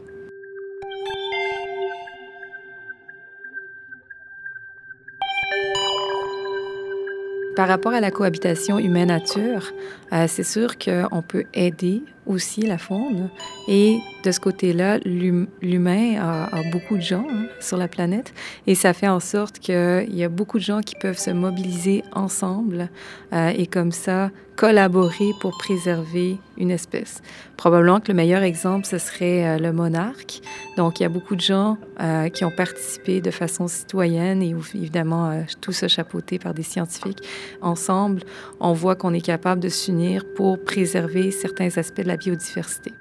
Par 7.55 7.69
rapport 7.69 7.93
à 7.93 8.01
la 8.01 8.11
cohabitation 8.11 8.79
humaine-nature, 8.79 9.73
euh, 10.13 10.25
c'est 10.27 10.43
sûr 10.43 10.79
qu'on 10.79 11.21
peut 11.21 11.45
aider 11.53 12.03
aussi 12.27 12.63
la 12.63 12.79
faune. 12.79 13.31
Et 13.69 14.01
de 14.25 14.31
ce 14.31 14.41
côté-là, 14.41 14.99
l'humain 15.05 16.17
a, 16.21 16.49
beaucoup 16.71 16.97
de 16.97 17.03
gens 17.03 17.27
hein, 17.29 17.47
sur 17.61 17.77
la 17.77 17.89
planète 17.89 18.33
et 18.67 18.75
ça 18.75 18.93
fait 18.93 19.09
en 19.09 19.21
sorte 19.21 19.59
qu'il 19.59 20.15
y 20.15 20.23
a 20.25 20.29
beaucoup 20.29 20.59
de 20.59 20.63
gens 20.63 20.81
qui 20.81 20.95
peuvent 20.95 21.19
se 21.19 21.31
mobiliser 21.31 22.05
ensemble 22.13 22.89
euh, 23.33 23.49
et 23.49 23.67
comme 23.67 23.93
ça 23.93 24.31
collaborer 24.55 25.31
pour 25.41 25.57
préserver 25.57 26.37
une 26.59 26.71
espèce. 26.71 27.23
Probablement 27.57 28.01
que 28.01 28.09
le 28.09 28.15
meilleur 28.15 28.43
exemple, 28.43 28.87
ce 28.87 28.99
serait 28.99 29.47
euh, 29.47 29.59
le 29.59 29.73
monarque. 29.73 30.41
Donc, 30.77 31.01
il 31.01 31.05
y 31.05 31.07
a 31.07 31.09
beaucoup 31.09 31.35
de 31.35 31.41
gens 31.41 31.79
euh, 32.01 32.29
qui 32.29 32.45
ont 32.45 32.51
participé 32.51 33.23
de 33.23 33.31
façon 33.31 33.67
citoyenne 33.67 34.43
et 34.43 34.55
évidemment 34.75 35.43
tout 35.63 35.73
ça 35.73 35.89
chapeauté 35.89 36.39
par 36.39 36.53
des 36.53 36.63
scientifiques. 36.63 37.27
Ensemble, 37.63 38.23
on 38.61 38.75
voit 38.75 38.95
qu'on 38.95 39.15
est 39.15 39.23
capable 39.23 39.61
de 39.61 39.71
s'unir 39.71 40.25
pour 40.37 40.63
préserver 40.63 41.31
certains 41.31 41.79
aspects 41.79 42.03
de 42.03 42.09
la 42.09 42.12
biodiversité. 42.17 42.93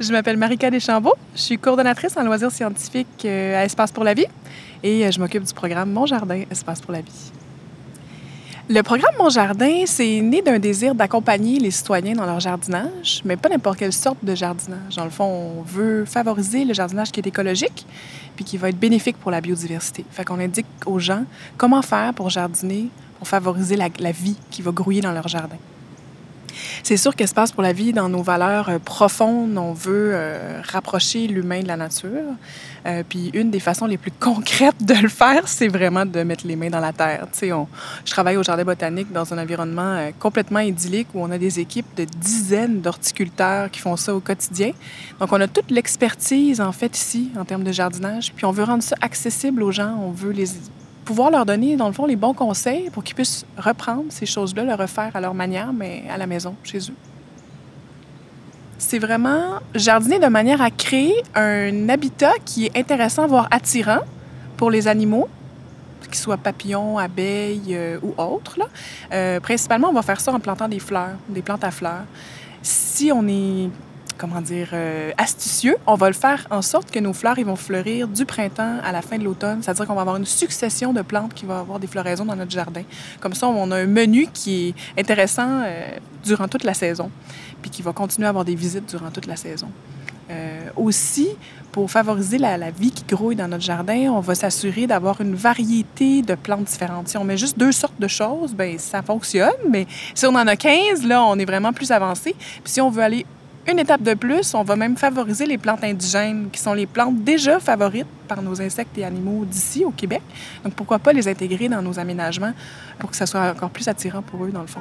Je 0.00 0.12
m'appelle 0.12 0.38
Marika 0.38 0.70
Deschambault. 0.70 1.14
Je 1.34 1.40
suis 1.42 1.58
coordonnatrice 1.58 2.16
en 2.16 2.22
loisirs 2.22 2.50
scientifiques 2.50 3.24
euh, 3.26 3.60
à 3.60 3.64
Espace 3.66 3.92
pour 3.92 4.02
la 4.02 4.14
vie 4.14 4.26
et 4.82 5.06
euh, 5.06 5.10
je 5.10 5.20
m'occupe 5.20 5.42
du 5.42 5.52
programme 5.52 5.92
Mon 5.92 6.06
Jardin 6.06 6.42
Espace 6.50 6.80
pour 6.80 6.92
la 6.92 7.02
vie. 7.02 7.32
Le 8.70 8.82
programme 8.82 9.14
Mon 9.18 9.28
Jardin, 9.28 9.82
c'est 9.84 10.20
né 10.22 10.40
d'un 10.40 10.58
désir 10.58 10.94
d'accompagner 10.94 11.58
les 11.58 11.70
citoyens 11.70 12.14
dans 12.14 12.24
leur 12.24 12.40
jardinage, 12.40 13.20
mais 13.24 13.36
pas 13.36 13.48
n'importe 13.48 13.78
quelle 13.78 13.92
sorte 13.92 14.24
de 14.24 14.34
jardinage. 14.34 14.96
Dans 14.96 15.04
le 15.04 15.10
fond, 15.10 15.24
on 15.58 15.62
veut 15.62 16.04
favoriser 16.04 16.64
le 16.64 16.72
jardinage 16.72 17.10
qui 17.10 17.20
est 17.20 17.26
écologique 17.26 17.84
puis 18.36 18.44
qui 18.44 18.56
va 18.56 18.70
être 18.70 18.78
bénéfique 18.78 19.18
pour 19.18 19.32
la 19.32 19.42
biodiversité. 19.42 20.04
Fait 20.12 20.24
qu'on 20.24 20.38
indique 20.38 20.66
aux 20.86 20.98
gens 20.98 21.24
comment 21.58 21.82
faire 21.82 22.14
pour 22.14 22.30
jardiner, 22.30 22.88
pour 23.20 23.28
favoriser 23.28 23.76
la, 23.76 24.12
vie 24.12 24.38
qui 24.50 24.62
va 24.62 24.70
grouiller 24.70 25.02
dans 25.02 25.12
leur 25.12 25.28
jardin. 25.28 25.58
C'est 26.82 26.96
sûr 26.96 27.14
qu'Espace 27.14 27.52
pour 27.52 27.62
la 27.62 27.74
vie, 27.74 27.92
dans 27.92 28.08
nos 28.08 28.22
valeurs 28.22 28.70
euh, 28.70 28.78
profondes, 28.78 29.58
on 29.58 29.74
veut 29.74 30.12
euh, 30.14 30.62
rapprocher 30.66 31.26
l'humain 31.26 31.60
de 31.60 31.68
la 31.68 31.76
nature. 31.76 32.32
Euh, 32.86 33.02
puis 33.06 33.30
une 33.34 33.50
des 33.50 33.60
façons 33.60 33.84
les 33.84 33.98
plus 33.98 34.10
concrètes 34.10 34.82
de 34.82 34.94
le 34.94 35.10
faire, 35.10 35.46
c'est 35.48 35.68
vraiment 35.68 36.06
de 36.06 36.22
mettre 36.22 36.46
les 36.46 36.56
mains 36.56 36.70
dans 36.70 36.80
la 36.80 36.94
terre. 36.94 37.26
On, 37.52 37.66
je 38.06 38.10
travaille 38.10 38.38
au 38.38 38.42
Jardin 38.42 38.64
botanique 38.64 39.12
dans 39.12 39.34
un 39.34 39.38
environnement 39.38 40.10
complètement 40.18 40.60
idyllique 40.60 41.08
où 41.12 41.20
on 41.20 41.30
a 41.30 41.36
des 41.36 41.60
équipes 41.60 41.94
de 41.98 42.04
dizaines 42.04 42.80
d'horticulteurs 42.80 43.70
qui 43.70 43.80
font 43.80 43.96
ça 43.96 44.14
au 44.14 44.20
quotidien. 44.20 44.72
Donc 45.20 45.30
on 45.30 45.40
a 45.42 45.46
toute 45.46 45.70
l'expertise 45.70 46.62
en 46.62 46.72
fait 46.72 46.96
ici 46.96 47.30
en 47.38 47.44
termes 47.44 47.64
de 47.64 47.72
jardinage. 47.72 48.32
Puis 48.34 48.46
on 48.46 48.52
veut 48.52 48.64
rendre 48.64 48.82
ça 48.82 48.96
accessible 49.02 49.62
aux 49.62 49.72
gens. 49.72 49.94
On 50.02 50.10
veut 50.10 50.32
les 50.32 50.46
pouvoir 51.04 51.30
leur 51.30 51.46
donner, 51.46 51.76
dans 51.76 51.86
le 51.86 51.92
fond, 51.92 52.06
les 52.06 52.16
bons 52.16 52.34
conseils 52.34 52.90
pour 52.90 53.02
qu'ils 53.02 53.14
puissent 53.14 53.44
reprendre 53.56 54.04
ces 54.10 54.26
choses-là, 54.26 54.64
le 54.64 54.74
refaire 54.74 55.10
à 55.14 55.20
leur 55.20 55.34
manière, 55.34 55.72
mais 55.72 56.04
à 56.10 56.16
la 56.16 56.26
maison, 56.26 56.54
chez 56.62 56.78
eux. 56.78 56.94
C'est 58.78 58.98
vraiment 58.98 59.60
jardiner 59.74 60.18
de 60.18 60.26
manière 60.26 60.62
à 60.62 60.70
créer 60.70 61.14
un 61.34 61.88
habitat 61.88 62.32
qui 62.44 62.66
est 62.66 62.76
intéressant, 62.76 63.26
voire 63.26 63.48
attirant 63.50 64.00
pour 64.56 64.70
les 64.70 64.88
animaux, 64.88 65.28
qu'ils 66.10 66.18
soient 66.18 66.36
papillons, 66.36 66.98
abeilles 66.98 67.74
euh, 67.74 67.98
ou 68.02 68.14
autres. 68.20 68.58
Euh, 69.12 69.40
principalement, 69.40 69.88
on 69.88 69.92
va 69.92 70.02
faire 70.02 70.20
ça 70.20 70.32
en 70.32 70.40
plantant 70.40 70.68
des 70.68 70.80
fleurs, 70.80 71.16
des 71.28 71.42
plantes 71.42 71.64
à 71.64 71.70
fleurs. 71.70 72.04
Si 72.62 73.10
on 73.14 73.26
est 73.26 73.70
comment 74.20 74.42
dire, 74.42 74.68
euh, 74.74 75.12
astucieux, 75.16 75.76
on 75.86 75.94
va 75.94 76.08
le 76.08 76.14
faire 76.14 76.46
en 76.50 76.60
sorte 76.60 76.90
que 76.90 76.98
nos 76.98 77.14
fleurs 77.14 77.38
ils 77.38 77.46
vont 77.46 77.56
fleurir 77.56 78.06
du 78.06 78.26
printemps 78.26 78.76
à 78.84 78.92
la 78.92 79.00
fin 79.00 79.16
de 79.16 79.24
l'automne. 79.24 79.62
C'est-à-dire 79.62 79.86
qu'on 79.86 79.94
va 79.94 80.02
avoir 80.02 80.16
une 80.16 80.26
succession 80.26 80.92
de 80.92 81.00
plantes 81.00 81.32
qui 81.32 81.46
vont 81.46 81.58
avoir 81.58 81.80
des 81.80 81.86
floraisons 81.86 82.26
dans 82.26 82.36
notre 82.36 82.50
jardin. 82.50 82.82
Comme 83.20 83.32
ça, 83.32 83.48
on 83.48 83.70
a 83.70 83.76
un 83.78 83.86
menu 83.86 84.28
qui 84.32 84.68
est 84.68 85.00
intéressant 85.00 85.62
euh, 85.64 85.88
durant 86.22 86.48
toute 86.48 86.64
la 86.64 86.74
saison, 86.74 87.10
puis 87.62 87.70
qui 87.70 87.80
va 87.80 87.94
continuer 87.94 88.26
à 88.26 88.28
avoir 88.28 88.44
des 88.44 88.54
visites 88.54 88.90
durant 88.90 89.10
toute 89.10 89.26
la 89.26 89.36
saison. 89.36 89.68
Euh, 90.30 90.68
aussi, 90.76 91.28
pour 91.72 91.90
favoriser 91.90 92.36
la, 92.36 92.58
la, 92.58 92.70
vie 92.70 92.92
qui 92.92 93.04
grouille 93.04 93.36
dans 93.36 93.48
notre 93.48 93.64
jardin, 93.64 94.12
on 94.12 94.20
va 94.20 94.34
s'assurer 94.34 94.86
d'avoir 94.86 95.20
une 95.22 95.34
variété 95.34 96.20
de 96.22 96.34
plantes 96.34 96.64
différentes. 96.64 97.08
Si 97.08 97.16
on 97.16 97.24
met 97.24 97.38
juste 97.38 97.58
deux 97.58 97.72
sortes 97.72 97.98
de 97.98 98.06
choses, 98.06 98.54
ben 98.54 98.78
ça 98.78 99.02
fonctionne, 99.02 99.50
mais 99.68 99.86
si 100.14 100.26
on 100.26 100.34
en 100.34 100.46
a 100.46 100.54
15, 100.54 101.04
là, 101.04 101.24
on 101.24 101.36
est 101.38 101.44
vraiment 101.44 101.72
plus 101.72 101.90
avancé. 101.90 102.36
Puis 102.38 102.72
si 102.72 102.80
on 102.80 102.90
veut 102.90 103.02
aller 103.02 103.26
une 103.70 103.78
étape 103.78 104.02
de 104.02 104.14
plus, 104.14 104.54
on 104.54 104.62
va 104.62 104.76
même 104.76 104.96
favoriser 104.96 105.46
les 105.46 105.58
plantes 105.58 105.84
indigènes, 105.84 106.48
qui 106.50 106.60
sont 106.60 106.72
les 106.72 106.86
plantes 106.86 107.22
déjà 107.22 107.60
favorites 107.60 108.06
par 108.26 108.42
nos 108.42 108.60
insectes 108.60 108.96
et 108.98 109.04
animaux 109.04 109.44
d'ici, 109.44 109.84
au 109.84 109.90
Québec. 109.90 110.22
Donc, 110.64 110.74
pourquoi 110.74 110.98
pas 110.98 111.12
les 111.12 111.28
intégrer 111.28 111.68
dans 111.68 111.82
nos 111.82 111.98
aménagements 111.98 112.52
pour 112.98 113.10
que 113.10 113.16
ça 113.16 113.26
soit 113.26 113.50
encore 113.50 113.70
plus 113.70 113.86
attirant 113.88 114.22
pour 114.22 114.44
eux, 114.44 114.50
dans 114.50 114.62
le 114.62 114.66
fond. 114.66 114.80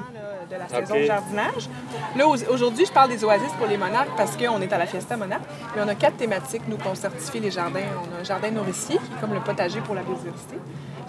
De 0.49 0.55
la 0.55 0.67
saison 0.67 0.95
de 0.95 1.03
jardinage. 1.03 1.69
Là, 2.15 2.27
aujourd'hui, 2.27 2.85
je 2.85 2.91
parle 2.91 3.09
des 3.09 3.23
oasis 3.23 3.51
pour 3.59 3.67
les 3.67 3.77
monarques 3.77 4.15
parce 4.17 4.35
qu'on 4.35 4.59
est 4.61 4.73
à 4.73 4.79
la 4.79 4.87
Fiesta 4.87 5.15
Monarque. 5.15 5.43
Et 5.77 5.79
on 5.79 5.87
a 5.87 5.93
quatre 5.93 6.17
thématiques, 6.17 6.63
nous, 6.67 6.77
qu'on 6.77 6.95
certifie 6.95 7.39
les 7.39 7.51
jardins. 7.51 7.85
On 8.03 8.17
a 8.17 8.21
un 8.21 8.23
jardin 8.23 8.49
nourricier, 8.49 8.97
qui 8.97 9.01
est 9.15 9.21
comme 9.21 9.33
le 9.33 9.41
potager 9.41 9.79
pour 9.81 9.93
la 9.93 10.01
biodiversité. 10.01 10.55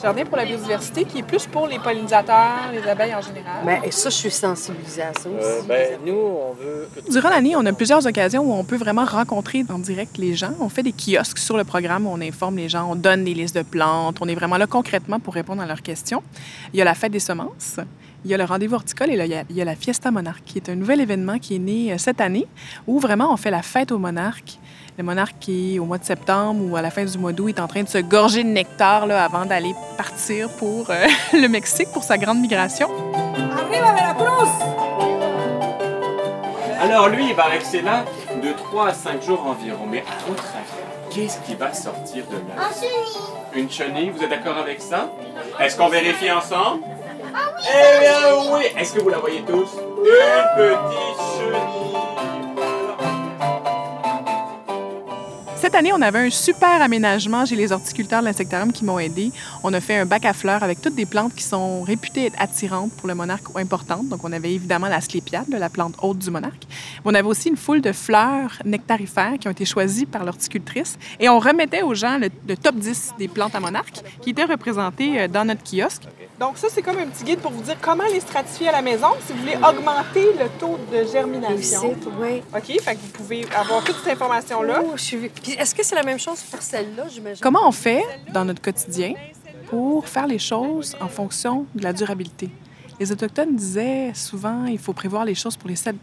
Jardin 0.02 0.24
pour 0.24 0.36
la 0.38 0.46
biodiversité, 0.46 1.04
qui 1.04 1.18
est 1.18 1.22
plus 1.22 1.46
pour 1.46 1.66
les 1.66 1.78
pollinisateurs, 1.78 2.72
les 2.72 2.88
abeilles 2.88 3.14
en 3.14 3.20
général. 3.20 3.64
Bien, 3.64 3.82
et 3.82 3.90
ça, 3.90 4.08
je 4.08 4.14
suis 4.14 4.30
sensibilisée 4.30 5.02
à 5.02 5.12
ça 5.12 5.28
aussi. 5.28 5.38
Euh, 5.42 5.60
ben, 5.68 5.98
nous, 6.06 6.12
on 6.14 6.52
veut... 6.54 6.88
Durant 7.10 7.28
l'année, 7.28 7.54
on 7.54 7.66
a 7.66 7.72
plusieurs 7.72 8.06
occasions 8.06 8.42
où 8.42 8.52
on 8.52 8.64
peut 8.64 8.76
vraiment 8.76 9.04
rencontrer 9.04 9.62
en 9.68 9.78
direct 9.78 10.16
les 10.16 10.34
gens. 10.34 10.52
On 10.58 10.70
fait 10.70 10.82
des 10.82 10.92
kiosques 10.92 11.38
sur 11.38 11.56
le 11.56 11.64
programme 11.64 12.06
où 12.06 12.10
on 12.10 12.20
informe 12.20 12.56
les 12.56 12.68
gens, 12.68 12.90
on 12.90 12.94
donne 12.94 13.24
des 13.24 13.34
listes 13.34 13.54
de 13.56 13.62
plantes. 13.62 14.18
On 14.22 14.28
est 14.28 14.34
vraiment 14.34 14.56
là 14.56 14.66
concrètement 14.66 15.20
pour 15.20 15.34
répondre 15.34 15.60
à 15.60 15.66
leurs 15.66 15.82
questions. 15.82 16.22
Il 16.72 16.78
y 16.78 16.82
a 16.82 16.84
la 16.84 16.94
fête 16.94 17.12
des 17.12 17.20
semences. 17.20 17.78
Il 18.24 18.30
y 18.30 18.34
a 18.34 18.36
le 18.36 18.44
rendez-vous 18.44 18.74
horticole 18.74 19.10
et 19.10 19.16
là, 19.16 19.24
il, 19.24 19.56
y 19.56 19.60
a, 19.62 19.64
la 19.64 19.74
Fiesta 19.74 20.10
Monarque, 20.10 20.44
qui 20.44 20.58
est 20.58 20.68
un 20.68 20.74
nouvel 20.74 21.00
événement 21.00 21.38
qui 21.38 21.56
est 21.56 21.58
né 21.58 21.92
euh, 21.92 21.98
cette 21.98 22.20
année, 22.20 22.46
où 22.86 22.98
vraiment 22.98 23.32
on 23.32 23.36
fait 23.36 23.50
la 23.50 23.62
fête 23.62 23.92
aux 23.92 23.98
monarques 23.98 24.58
le 24.98 25.04
monarque 25.04 25.36
qui, 25.40 25.78
au 25.78 25.86
mois 25.86 25.96
de 25.96 26.04
septembre 26.04 26.62
ou 26.62 26.76
à 26.76 26.82
la 26.82 26.90
fin 26.90 27.06
du 27.06 27.16
mois 27.16 27.32
d'août, 27.32 27.48
est 27.48 27.60
en 27.60 27.66
train 27.66 27.82
de 27.82 27.88
se 27.88 27.96
gorger 27.96 28.42
de 28.42 28.48
nectar 28.48 29.06
là, 29.06 29.24
avant 29.24 29.46
d'aller 29.46 29.74
partir 29.96 30.50
pour 30.58 30.90
euh, 30.90 31.06
le 31.32 31.48
Mexique 31.48 31.88
pour 31.94 32.02
sa 32.02 32.18
grande 32.18 32.40
migration. 32.40 32.90
Arriba 33.56 33.94
Veracruz! 33.94 34.50
Alors 36.82 37.08
lui, 37.08 37.28
il 37.30 37.34
va 37.34 37.44
rester 37.44 37.80
là 37.80 38.04
de 38.42 38.52
3 38.52 38.88
à 38.88 38.92
5 38.92 39.22
jours 39.22 39.46
environ. 39.46 39.86
Mais 39.88 40.00
à 40.00 40.28
votre 40.28 40.44
avis, 40.44 41.14
qu'est-ce 41.14 41.40
qui 41.40 41.54
va 41.54 41.72
sortir 41.72 42.24
de 42.26 42.36
là? 42.36 42.64
Un 42.68 42.74
chenille. 42.74 43.62
Une 43.62 43.70
chenille, 43.70 44.10
vous 44.10 44.22
êtes 44.22 44.30
d'accord 44.30 44.58
avec 44.58 44.82
ça? 44.82 45.10
Est-ce 45.58 45.78
qu'on 45.78 45.88
vérifie 45.88 46.30
ensemble? 46.30 46.82
Eh 47.32 48.00
bien 48.00 48.52
oui! 48.52 48.64
Est-ce 48.76 48.94
que 48.94 49.00
vous 49.00 49.10
la 49.10 49.18
voyez 49.18 49.42
tous? 49.42 49.68
Une 49.98 50.44
petite 50.56 51.20
chenille! 51.36 51.90
Cette 55.60 55.74
année, 55.74 55.92
on 55.92 56.00
avait 56.00 56.20
un 56.20 56.30
super 56.30 56.80
aménagement. 56.80 57.44
J'ai 57.44 57.54
les 57.54 57.70
horticulteurs 57.70 58.20
de 58.20 58.24
l'insectarium 58.24 58.72
qui 58.72 58.82
m'ont 58.82 58.98
aidé. 58.98 59.30
On 59.62 59.74
a 59.74 59.80
fait 59.80 59.98
un 59.98 60.06
bac 60.06 60.24
à 60.24 60.32
fleurs 60.32 60.62
avec 60.62 60.80
toutes 60.80 60.94
des 60.94 61.04
plantes 61.04 61.34
qui 61.34 61.42
sont 61.42 61.82
réputées 61.82 62.24
être 62.24 62.40
attirantes 62.40 62.90
pour 62.94 63.06
le 63.06 63.14
monarque 63.14 63.54
ou 63.54 63.58
importantes. 63.58 64.08
Donc, 64.08 64.24
on 64.24 64.32
avait 64.32 64.54
évidemment 64.54 64.88
la 64.88 65.02
sclépiade, 65.02 65.50
la 65.50 65.68
plante 65.68 65.96
haute 66.00 66.16
du 66.16 66.30
monarque. 66.30 66.62
On 67.04 67.14
avait 67.14 67.28
aussi 67.28 67.50
une 67.50 67.58
foule 67.58 67.82
de 67.82 67.92
fleurs 67.92 68.52
nectarifères 68.64 69.34
qui 69.38 69.48
ont 69.48 69.50
été 69.50 69.66
choisies 69.66 70.06
par 70.06 70.24
l'horticultrice. 70.24 70.98
Et 71.20 71.28
on 71.28 71.38
remettait 71.38 71.82
aux 71.82 71.94
gens 71.94 72.16
le, 72.16 72.30
le 72.48 72.56
top 72.56 72.76
10 72.76 73.16
des 73.18 73.28
plantes 73.28 73.54
à 73.54 73.60
monarque 73.60 74.00
qui 74.22 74.30
étaient 74.30 74.44
représentées 74.44 75.20
euh, 75.20 75.28
dans 75.28 75.44
notre 75.44 75.62
kiosque. 75.62 76.04
Donc 76.40 76.56
ça, 76.56 76.68
c'est 76.70 76.80
comme 76.80 76.96
un 76.96 77.06
petit 77.06 77.22
guide 77.22 77.40
pour 77.40 77.50
vous 77.50 77.60
dire 77.60 77.76
comment 77.82 78.06
les 78.10 78.20
stratifier 78.20 78.70
à 78.70 78.72
la 78.72 78.80
maison 78.80 79.08
si 79.26 79.34
vous 79.34 79.40
voulez 79.40 79.56
augmenter 79.56 80.32
le 80.32 80.48
taux 80.58 80.78
de 80.90 81.04
germination. 81.04 81.82
Réussite, 81.82 82.08
oui. 82.18 82.42
OK, 82.56 82.80
fait 82.80 82.94
que 82.94 83.00
vous 83.00 83.08
pouvez 83.08 83.46
avoir 83.54 83.84
toute 83.84 83.96
cette 83.96 84.14
information-là. 84.14 84.80
Oh, 84.82 84.92
je 84.96 85.02
suis... 85.02 85.28
Puis 85.28 85.52
est-ce 85.52 85.74
que 85.74 85.84
c'est 85.84 85.96
la 85.96 86.02
même 86.02 86.18
chose 86.18 86.40
pour 86.40 86.62
celle-là, 86.62 87.08
j'imagine? 87.10 87.42
Comment 87.42 87.68
on 87.68 87.72
fait 87.72 88.02
dans 88.32 88.46
notre 88.46 88.62
quotidien 88.62 89.12
pour 89.68 90.08
faire 90.08 90.26
les 90.26 90.38
choses 90.38 90.96
en 90.98 91.08
fonction 91.08 91.66
de 91.74 91.82
la 91.82 91.92
durabilité? 91.92 92.48
Les 92.98 93.12
Autochtones 93.12 93.54
disaient 93.54 94.12
souvent 94.14 94.64
il 94.64 94.78
faut 94.78 94.94
prévoir 94.94 95.26
les 95.26 95.34
choses 95.34 95.58
pour 95.58 95.68
les 95.68 95.76
sept 95.76 95.96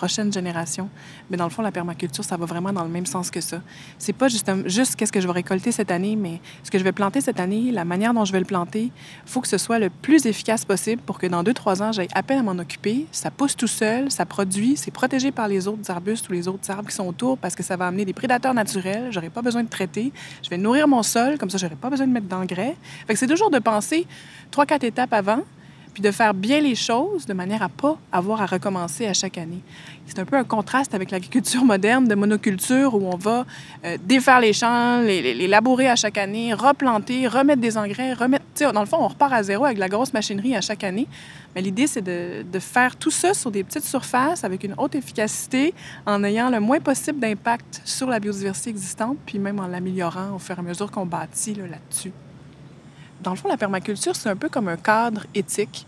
prochaines 0.00 0.32
générations. 0.32 0.88
Mais 1.28 1.36
dans 1.36 1.44
le 1.44 1.50
fond, 1.50 1.60
la 1.60 1.72
permaculture, 1.72 2.24
ça 2.24 2.38
va 2.38 2.46
vraiment 2.46 2.72
dans 2.72 2.84
le 2.84 2.88
même 2.88 3.04
sens 3.04 3.30
que 3.30 3.42
ça. 3.42 3.60
C'est 3.98 4.14
pas 4.14 4.28
juste, 4.28 4.50
juste 4.64 4.96
qu'est-ce 4.96 5.12
que 5.12 5.20
je 5.20 5.26
vais 5.26 5.34
récolter 5.34 5.72
cette 5.72 5.90
année, 5.90 6.16
mais 6.16 6.40
ce 6.64 6.70
que 6.70 6.78
je 6.78 6.84
vais 6.84 6.92
planter 6.92 7.20
cette 7.20 7.38
année, 7.38 7.70
la 7.70 7.84
manière 7.84 8.14
dont 8.14 8.24
je 8.24 8.32
vais 8.32 8.38
le 8.38 8.46
planter, 8.46 8.92
faut 9.26 9.42
que 9.42 9.48
ce 9.48 9.58
soit 9.58 9.78
le 9.78 9.90
plus 9.90 10.24
efficace 10.24 10.64
possible 10.64 11.02
pour 11.02 11.18
que 11.18 11.26
dans 11.26 11.42
deux, 11.42 11.52
trois 11.52 11.82
ans, 11.82 11.92
j'aille 11.92 12.08
à 12.14 12.22
peine 12.22 12.38
à 12.38 12.42
m'en 12.42 12.58
occuper. 12.58 13.04
Ça 13.12 13.30
pousse 13.30 13.54
tout 13.54 13.66
seul, 13.66 14.10
ça 14.10 14.24
produit, 14.24 14.78
c'est 14.78 14.90
protégé 14.90 15.32
par 15.32 15.48
les 15.48 15.68
autres 15.68 15.90
arbustes 15.90 16.30
ou 16.30 16.32
les 16.32 16.48
autres 16.48 16.70
arbres 16.70 16.88
qui 16.88 16.94
sont 16.94 17.06
autour 17.06 17.36
parce 17.36 17.54
que 17.54 17.62
ça 17.62 17.76
va 17.76 17.86
amener 17.88 18.06
des 18.06 18.14
prédateurs 18.14 18.54
naturels. 18.54 19.08
J'aurai 19.10 19.28
pas 19.28 19.42
besoin 19.42 19.62
de 19.62 19.68
traiter. 19.68 20.14
Je 20.42 20.48
vais 20.48 20.56
nourrir 20.56 20.88
mon 20.88 21.02
sol, 21.02 21.36
comme 21.36 21.50
ça, 21.50 21.58
j'aurai 21.58 21.76
pas 21.76 21.90
besoin 21.90 22.06
de 22.06 22.12
mettre 22.12 22.26
d'engrais. 22.26 22.74
Fait 23.06 23.12
que 23.12 23.18
c'est 23.18 23.26
toujours 23.26 23.50
de 23.50 23.58
penser 23.58 24.06
trois, 24.50 24.64
quatre 24.64 24.84
étapes 24.84 25.12
avant 25.12 25.42
puis 25.92 26.02
de 26.02 26.10
faire 26.10 26.34
bien 26.34 26.60
les 26.60 26.74
choses 26.74 27.26
de 27.26 27.32
manière 27.32 27.62
à 27.62 27.68
pas 27.68 27.96
avoir 28.12 28.42
à 28.42 28.46
recommencer 28.46 29.06
à 29.06 29.12
chaque 29.12 29.38
année. 29.38 29.62
C'est 30.06 30.18
un 30.18 30.24
peu 30.24 30.36
un 30.36 30.44
contraste 30.44 30.94
avec 30.94 31.10
l'agriculture 31.10 31.64
moderne 31.64 32.08
de 32.08 32.14
monoculture 32.14 32.94
où 32.94 33.06
on 33.06 33.16
va 33.16 33.46
euh, 33.84 33.96
défaire 34.04 34.40
les 34.40 34.52
champs, 34.52 35.00
les, 35.00 35.46
labourer 35.46 35.88
à 35.88 35.96
chaque 35.96 36.18
année, 36.18 36.52
replanter, 36.52 37.28
remettre 37.28 37.60
des 37.60 37.78
engrais, 37.78 38.12
remettre... 38.14 38.44
dans 38.72 38.80
le 38.80 38.86
fond, 38.86 38.98
on 39.00 39.08
repart 39.08 39.32
à 39.32 39.42
zéro 39.42 39.64
avec 39.64 39.78
la 39.78 39.88
grosse 39.88 40.12
machinerie 40.12 40.56
à 40.56 40.60
chaque 40.60 40.82
année. 40.82 41.06
Mais 41.54 41.62
l'idée, 41.62 41.86
c'est 41.86 42.02
de, 42.02 42.58
faire 42.58 42.96
tout 42.96 43.10
ça 43.10 43.34
sur 43.34 43.50
des 43.50 43.64
petites 43.64 43.84
surfaces 43.84 44.44
avec 44.44 44.64
une 44.64 44.74
haute 44.78 44.94
efficacité 44.94 45.74
en 46.06 46.22
ayant 46.24 46.50
le 46.50 46.60
moins 46.60 46.80
possible 46.80 47.20
d'impact 47.20 47.82
sur 47.84 48.08
la 48.08 48.20
biodiversité 48.20 48.70
existante, 48.70 49.16
puis 49.26 49.38
même 49.38 49.60
en 49.60 49.66
l'améliorant 49.66 50.34
au 50.34 50.38
fur 50.38 50.56
et 50.56 50.60
à 50.60 50.62
mesure 50.62 50.90
qu'on 50.90 51.06
bâtit 51.06 51.54
là-dessus. 51.54 52.08
Là 52.08 52.29
dans 53.22 53.30
le 53.30 53.36
fond, 53.36 53.48
la 53.48 53.56
permaculture, 53.56 54.16
c'est 54.16 54.28
un 54.28 54.36
peu 54.36 54.48
comme 54.48 54.68
un 54.68 54.76
cadre 54.76 55.26
éthique 55.34 55.86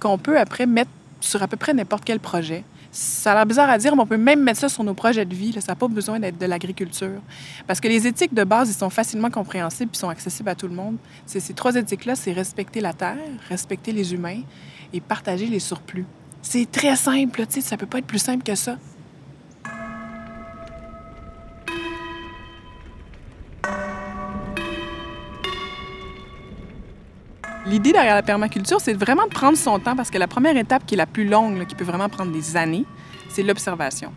qu'on 0.00 0.18
peut 0.18 0.38
après 0.38 0.66
mettre 0.66 0.90
sur 1.20 1.42
à 1.42 1.48
peu 1.48 1.56
près 1.56 1.72
n'importe 1.72 2.04
quel 2.04 2.20
projet. 2.20 2.64
Ça 2.92 3.32
a 3.32 3.34
l'air 3.34 3.46
bizarre 3.46 3.70
à 3.70 3.78
dire, 3.78 3.96
mais 3.96 4.02
on 4.02 4.06
peut 4.06 4.16
même 4.16 4.40
mettre 4.40 4.60
ça 4.60 4.68
sur 4.68 4.84
nos 4.84 4.94
projets 4.94 5.24
de 5.24 5.34
vie. 5.34 5.52
Ça 5.54 5.72
n'a 5.72 5.74
pas 5.74 5.88
besoin 5.88 6.20
d'être 6.20 6.38
de 6.38 6.46
l'agriculture. 6.46 7.20
Parce 7.66 7.80
que 7.80 7.88
les 7.88 8.06
éthiques 8.06 8.34
de 8.34 8.44
base, 8.44 8.70
ils 8.70 8.74
sont 8.74 8.90
facilement 8.90 9.30
compréhensibles 9.30 9.90
et 9.92 9.96
sont 9.96 10.08
accessibles 10.08 10.48
à 10.48 10.54
tout 10.54 10.68
le 10.68 10.74
monde. 10.74 10.96
C'est 11.26 11.40
ces 11.40 11.54
trois 11.54 11.74
éthiques-là, 11.74 12.14
c'est 12.14 12.32
respecter 12.32 12.80
la 12.80 12.92
terre, 12.92 13.16
respecter 13.48 13.90
les 13.90 14.14
humains 14.14 14.42
et 14.92 15.00
partager 15.00 15.46
les 15.46 15.58
surplus. 15.58 16.06
C'est 16.40 16.70
très 16.70 16.94
simple, 16.94 17.46
tu 17.46 17.54
sais, 17.54 17.60
ça 17.62 17.76
peut 17.76 17.86
pas 17.86 17.98
être 17.98 18.06
plus 18.06 18.18
simple 18.18 18.44
que 18.44 18.54
ça. 18.54 18.76
L'idée 27.66 27.92
derrière 27.92 28.14
la 28.14 28.22
permaculture, 28.22 28.78
c'est 28.78 28.92
vraiment 28.92 29.24
de 29.24 29.30
prendre 29.30 29.56
son 29.56 29.78
temps 29.78 29.96
parce 29.96 30.10
que 30.10 30.18
la 30.18 30.28
première 30.28 30.54
étape 30.54 30.84
qui 30.84 30.96
est 30.96 30.98
la 30.98 31.06
plus 31.06 31.26
longue, 31.26 31.66
qui 31.66 31.74
peut 31.74 31.84
vraiment 31.84 32.10
prendre 32.10 32.30
des 32.30 32.58
années, 32.58 32.84
c'est 33.30 33.42
l'observation. 33.42 34.12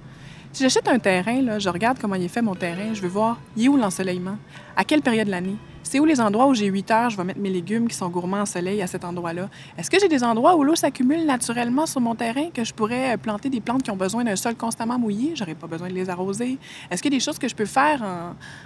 Si 0.52 0.64
j'achète 0.64 0.90
un 0.90 1.00
terrain, 1.00 1.58
je 1.58 1.70
regarde 1.70 1.98
comment 1.98 2.16
il 2.16 2.24
est 2.24 2.28
fait 2.28 2.42
mon 2.42 2.56
terrain, 2.56 2.94
je 2.94 3.02
veux 3.02 3.08
voir, 3.08 3.40
il 3.56 3.66
est 3.66 3.68
où 3.70 3.78
l'ensoleillement? 3.78 4.38
À 4.76 4.84
quelle 4.84 5.02
période 5.02 5.28
de 5.28 5.32
l'année? 5.32 5.56
C'est 5.82 6.02
où 6.02 6.06
les 6.06 6.20
endroits 6.20 6.48
où 6.48 6.54
j'ai 6.54 6.66
8 6.66 6.92
heures, 6.92 7.10
je 7.10 7.16
vais 7.16 7.24
mettre 7.24 7.40
mes 7.40 7.50
légumes 7.50 7.88
qui 7.88 7.96
sont 7.96 8.10
gourmands 8.10 8.42
en 8.42 8.46
soleil 8.46 8.82
à 8.82 8.88
cet 8.88 9.06
endroit-là? 9.06 9.50
Est-ce 9.78 9.90
que 9.90 9.98
j'ai 9.98 10.10
des 10.10 10.26
endroits 10.26 10.58
où 10.58 10.66
l'eau 10.66 10.76
s'accumule 10.76 11.26
naturellement 11.26 11.86
sur 11.86 12.02
mon 12.02 12.16
terrain, 12.16 12.50
que 12.54 12.66
je 12.66 12.74
pourrais 12.74 13.14
euh, 13.14 13.18
planter 13.18 13.50
des 13.50 13.62
plantes 13.62 13.84
qui 13.84 13.92
ont 13.92 13.96
besoin 13.96 14.26
d'un 14.26 14.36
sol 14.36 14.56
constamment 14.56 15.00
mouillé? 15.00 15.32
J'aurais 15.36 15.56
pas 15.56 15.68
besoin 15.68 15.88
de 15.88 15.94
les 15.94 16.10
arroser. 16.10 16.58
Est-ce 16.92 17.02
qu'il 17.02 17.14
y 17.14 17.16
a 17.16 17.18
des 17.18 17.24
choses 17.24 17.40
que 17.40 17.48
je 17.48 17.56
peux 17.56 17.66
faire 17.66 18.04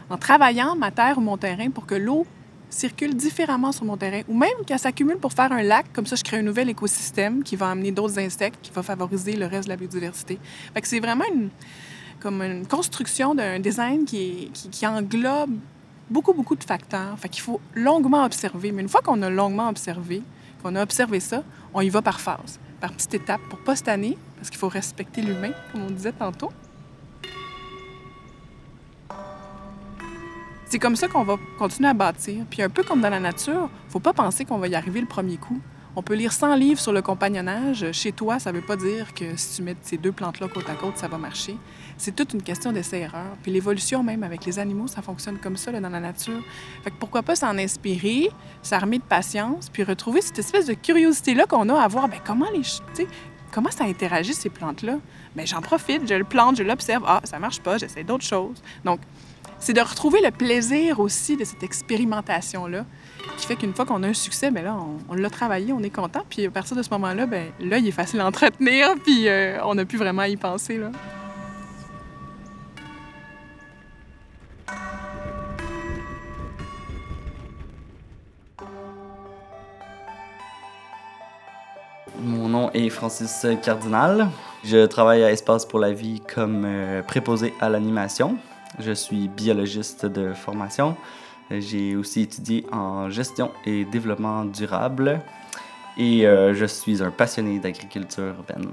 en 0.10 0.18
travaillant 0.18 0.76
ma 0.76 0.90
terre 0.90 1.20
ou 1.20 1.22
mon 1.22 1.38
terrain 1.38 1.70
pour 1.70 1.86
que 1.86 1.94
l'eau 1.94 2.26
circule 2.72 3.16
différemment 3.16 3.72
sur 3.72 3.86
mon 3.86 3.98
terrain 3.98 4.22
ou 4.28 4.38
même 4.38 4.66
qu'elle 4.66 4.80
s'accumule 4.80 5.18
pour 5.18 5.34
faire 5.34 5.52
un 5.52 5.62
lac. 5.62 5.92
Comme 5.94 6.06
ça, 6.06 6.16
je 6.16 6.24
crée 6.24 6.38
un 6.38 6.42
nouvel 6.42 6.70
écosystème 6.70 7.44
qui 7.44 7.56
va 7.56 7.70
amener 7.70 7.92
d'autres 7.92 8.18
insectes, 8.18 8.60
qui 8.62 8.72
va 8.72 8.82
favoriser 8.82 9.34
le 9.34 9.46
reste 9.46 9.66
de 9.66 9.70
la 9.70 9.76
biodiversité. 9.76 10.40
Fait 10.74 10.86
c'est 10.86 11.00
vraiment 11.00 11.26
une, 11.32 11.50
comme 12.20 12.42
une 12.42 12.66
construction 12.66 13.36
d'un 13.36 13.60
design 13.60 14.06
qui, 14.06 14.52
englobe 14.86 15.52
beaucoup, 16.10 16.34
beaucoup 16.34 16.56
de 16.56 16.64
facteurs. 16.64 17.18
Fait 17.20 17.30
qu'il 17.30 17.44
faut 17.44 17.60
longuement 17.76 18.24
observer. 18.26 18.72
Mais 18.72 18.82
une 18.82 18.90
fois 18.90 19.02
qu'on 19.02 19.22
a 19.22 19.30
longuement 19.30 19.70
observé, 19.70 20.22
qu'on 20.64 20.76
a 20.76 20.84
observé 20.84 21.20
ça, 21.20 21.44
on 21.74 21.82
y 21.82 21.90
va 21.90 22.02
par 22.02 22.20
phase, 22.20 22.60
par 22.80 22.92
petites 22.94 23.14
étapes 23.16 23.42
pour 23.50 23.60
pas 23.60 23.76
année, 23.88 24.18
parce 24.38 24.50
qu'il 24.50 24.60
faut 24.60 24.70
respecter 24.70 25.22
l'humain, 25.22 25.52
comme 25.72 25.84
on 25.84 25.92
disait 25.92 26.14
tantôt. 26.14 26.52
C'est 30.72 30.80
comme 30.80 30.96
ça 30.96 31.10
qu'on 31.10 31.26
va 31.26 31.36
continuer 31.60 31.90
à 31.90 31.94
bâtir. 31.94 32.46
Puis 32.50 32.62
un 32.62 32.70
peu 32.70 32.82
comme 32.82 33.02
dans 33.02 33.10
la 33.10 33.20
nature, 33.20 33.70
faut 33.90 34.00
pas 34.00 34.14
penser 34.14 34.46
qu'on 34.46 34.58
va 34.58 34.70
y 34.70 34.76
arriver 34.76 35.02
le 35.02 35.06
premier 35.06 35.36
coup. 35.36 35.60
On 35.98 36.02
peut 36.02 36.14
lire 36.14 36.32
100 36.32 36.56
livres 36.56 36.80
sur 36.80 36.94
le 36.94 37.02
compagnonnage. 37.02 37.92
Chez 37.92 38.14
toi, 38.14 38.40
ça 38.40 38.54
veut 38.54 38.62
pas 38.62 38.78
dire 38.78 39.14
que 39.14 39.36
si 39.36 39.58
tu 39.58 39.64
mets 39.64 39.76
ces 39.82 39.98
deux 39.98 40.14
plantes-là 40.14 40.48
côte 40.48 40.70
à 40.70 40.76
côte, 40.76 40.98
ça 40.98 41.10
va 41.10 41.18
marcher. 41.18 41.58
C'est 41.98 42.16
toute 42.16 42.34
une 42.34 42.42
question 42.42 42.72
d'essai-erreur. 42.72 43.36
Puis 43.44 43.52
l'évolution 43.52 44.02
même 44.02 44.24
avec 44.24 44.46
les 44.46 44.60
animaux, 44.60 44.88
ça 44.88 45.02
fonctionne 45.02 45.40
comme 45.40 45.58
ça 45.58 45.74
là, 45.74 45.82
dans 45.82 45.90
la 45.90 46.00
nature. 46.00 46.42
Fait 46.86 46.92
que 46.92 46.96
pourquoi 46.96 47.22
pas 47.22 47.36
s'en 47.36 47.58
inspirer, 47.58 48.30
s'armer 48.62 49.00
de 49.00 49.04
patience, 49.04 49.70
puis 49.70 49.84
retrouver 49.84 50.22
cette 50.22 50.40
espèce 50.40 50.68
de 50.68 50.74
curiosité-là 50.74 51.48
qu'on 51.48 51.68
a 51.68 51.82
à 51.82 51.88
voir, 51.90 52.08
ben 52.08 52.22
comment 52.26 52.48
les... 52.54 52.62
Comment 53.52 53.72
ça 53.72 53.84
interagit, 53.84 54.34
ces 54.34 54.50
plantes-là? 54.50 55.00
Bien, 55.36 55.46
j'en 55.46 55.60
profite, 55.60 56.08
je 56.08 56.14
le 56.14 56.24
plante, 56.24 56.56
je 56.56 56.64
l'observe. 56.64 57.04
Ah, 57.06 57.20
ça 57.26 57.40
marche 57.40 57.60
pas, 57.60 57.78
j'essaie 57.78 58.06
d'autres 58.06 58.24
choses. 58.24 58.64
Donc, 58.86 59.02
c'est 59.62 59.74
de 59.74 59.82
retrouver 59.82 60.22
le 60.22 60.32
plaisir 60.32 61.00
aussi 61.00 61.38
de 61.38 61.46
cette 61.46 61.64
expérimentation-là, 61.64 62.84
qui 63.38 63.46
fait 63.46 63.56
qu'une 63.56 63.74
fois 63.74 63.86
qu'on 63.86 64.02
a 64.04 64.08
un 64.08 64.14
succès, 64.14 64.50
bien 64.50 64.64
là, 64.64 64.76
on, 64.76 64.98
on 65.08 65.14
l'a 65.14 65.30
travaillé, 65.30 65.72
on 65.72 65.82
est 65.84 65.92
content, 65.92 66.24
puis 66.28 66.48
à 66.48 66.50
partir 66.50 66.76
de 66.76 66.82
ce 66.82 66.90
moment-là, 66.90 67.28
bien 67.28 67.46
là, 67.60 67.78
il 67.78 67.88
est 67.88 67.92
facile 67.92 68.20
à 68.22 68.28
entretenir, 68.28 68.96
puis 69.06 69.30
euh, 69.30 69.64
on 69.64 69.76
n'a 69.76 69.86
plus 69.86 70.00
vraiment 70.00 70.24
à 70.24 70.28
y 70.28 70.36
penser, 70.36 70.78
là. 70.78 70.92
Mon 82.24 82.50
nom 82.50 82.70
est 82.74 82.90
Francis 82.90 83.48
Cardinal. 83.64 84.30
Je 84.64 84.86
travaille 84.86 85.24
à 85.24 85.32
Espace 85.32 85.66
pour 85.66 85.80
la 85.80 85.92
vie 85.92 86.22
comme 86.34 86.64
euh, 86.66 87.02
préposé 87.02 87.52
à 87.60 87.68
l'animation. 87.68 88.38
Je 88.82 88.92
suis 88.92 89.28
biologiste 89.28 90.06
de 90.06 90.34
formation. 90.34 90.96
J'ai 91.50 91.96
aussi 91.96 92.22
étudié 92.22 92.66
en 92.72 93.10
gestion 93.10 93.52
et 93.66 93.86
développement 93.86 94.46
durable 94.46 95.22
et 95.98 96.26
euh, 96.26 96.54
je 96.54 96.66
suis 96.66 97.04
un 97.04 97.12
passionné 97.12 97.60
d'agriculture 97.60 98.24
urbaine. 98.38 98.68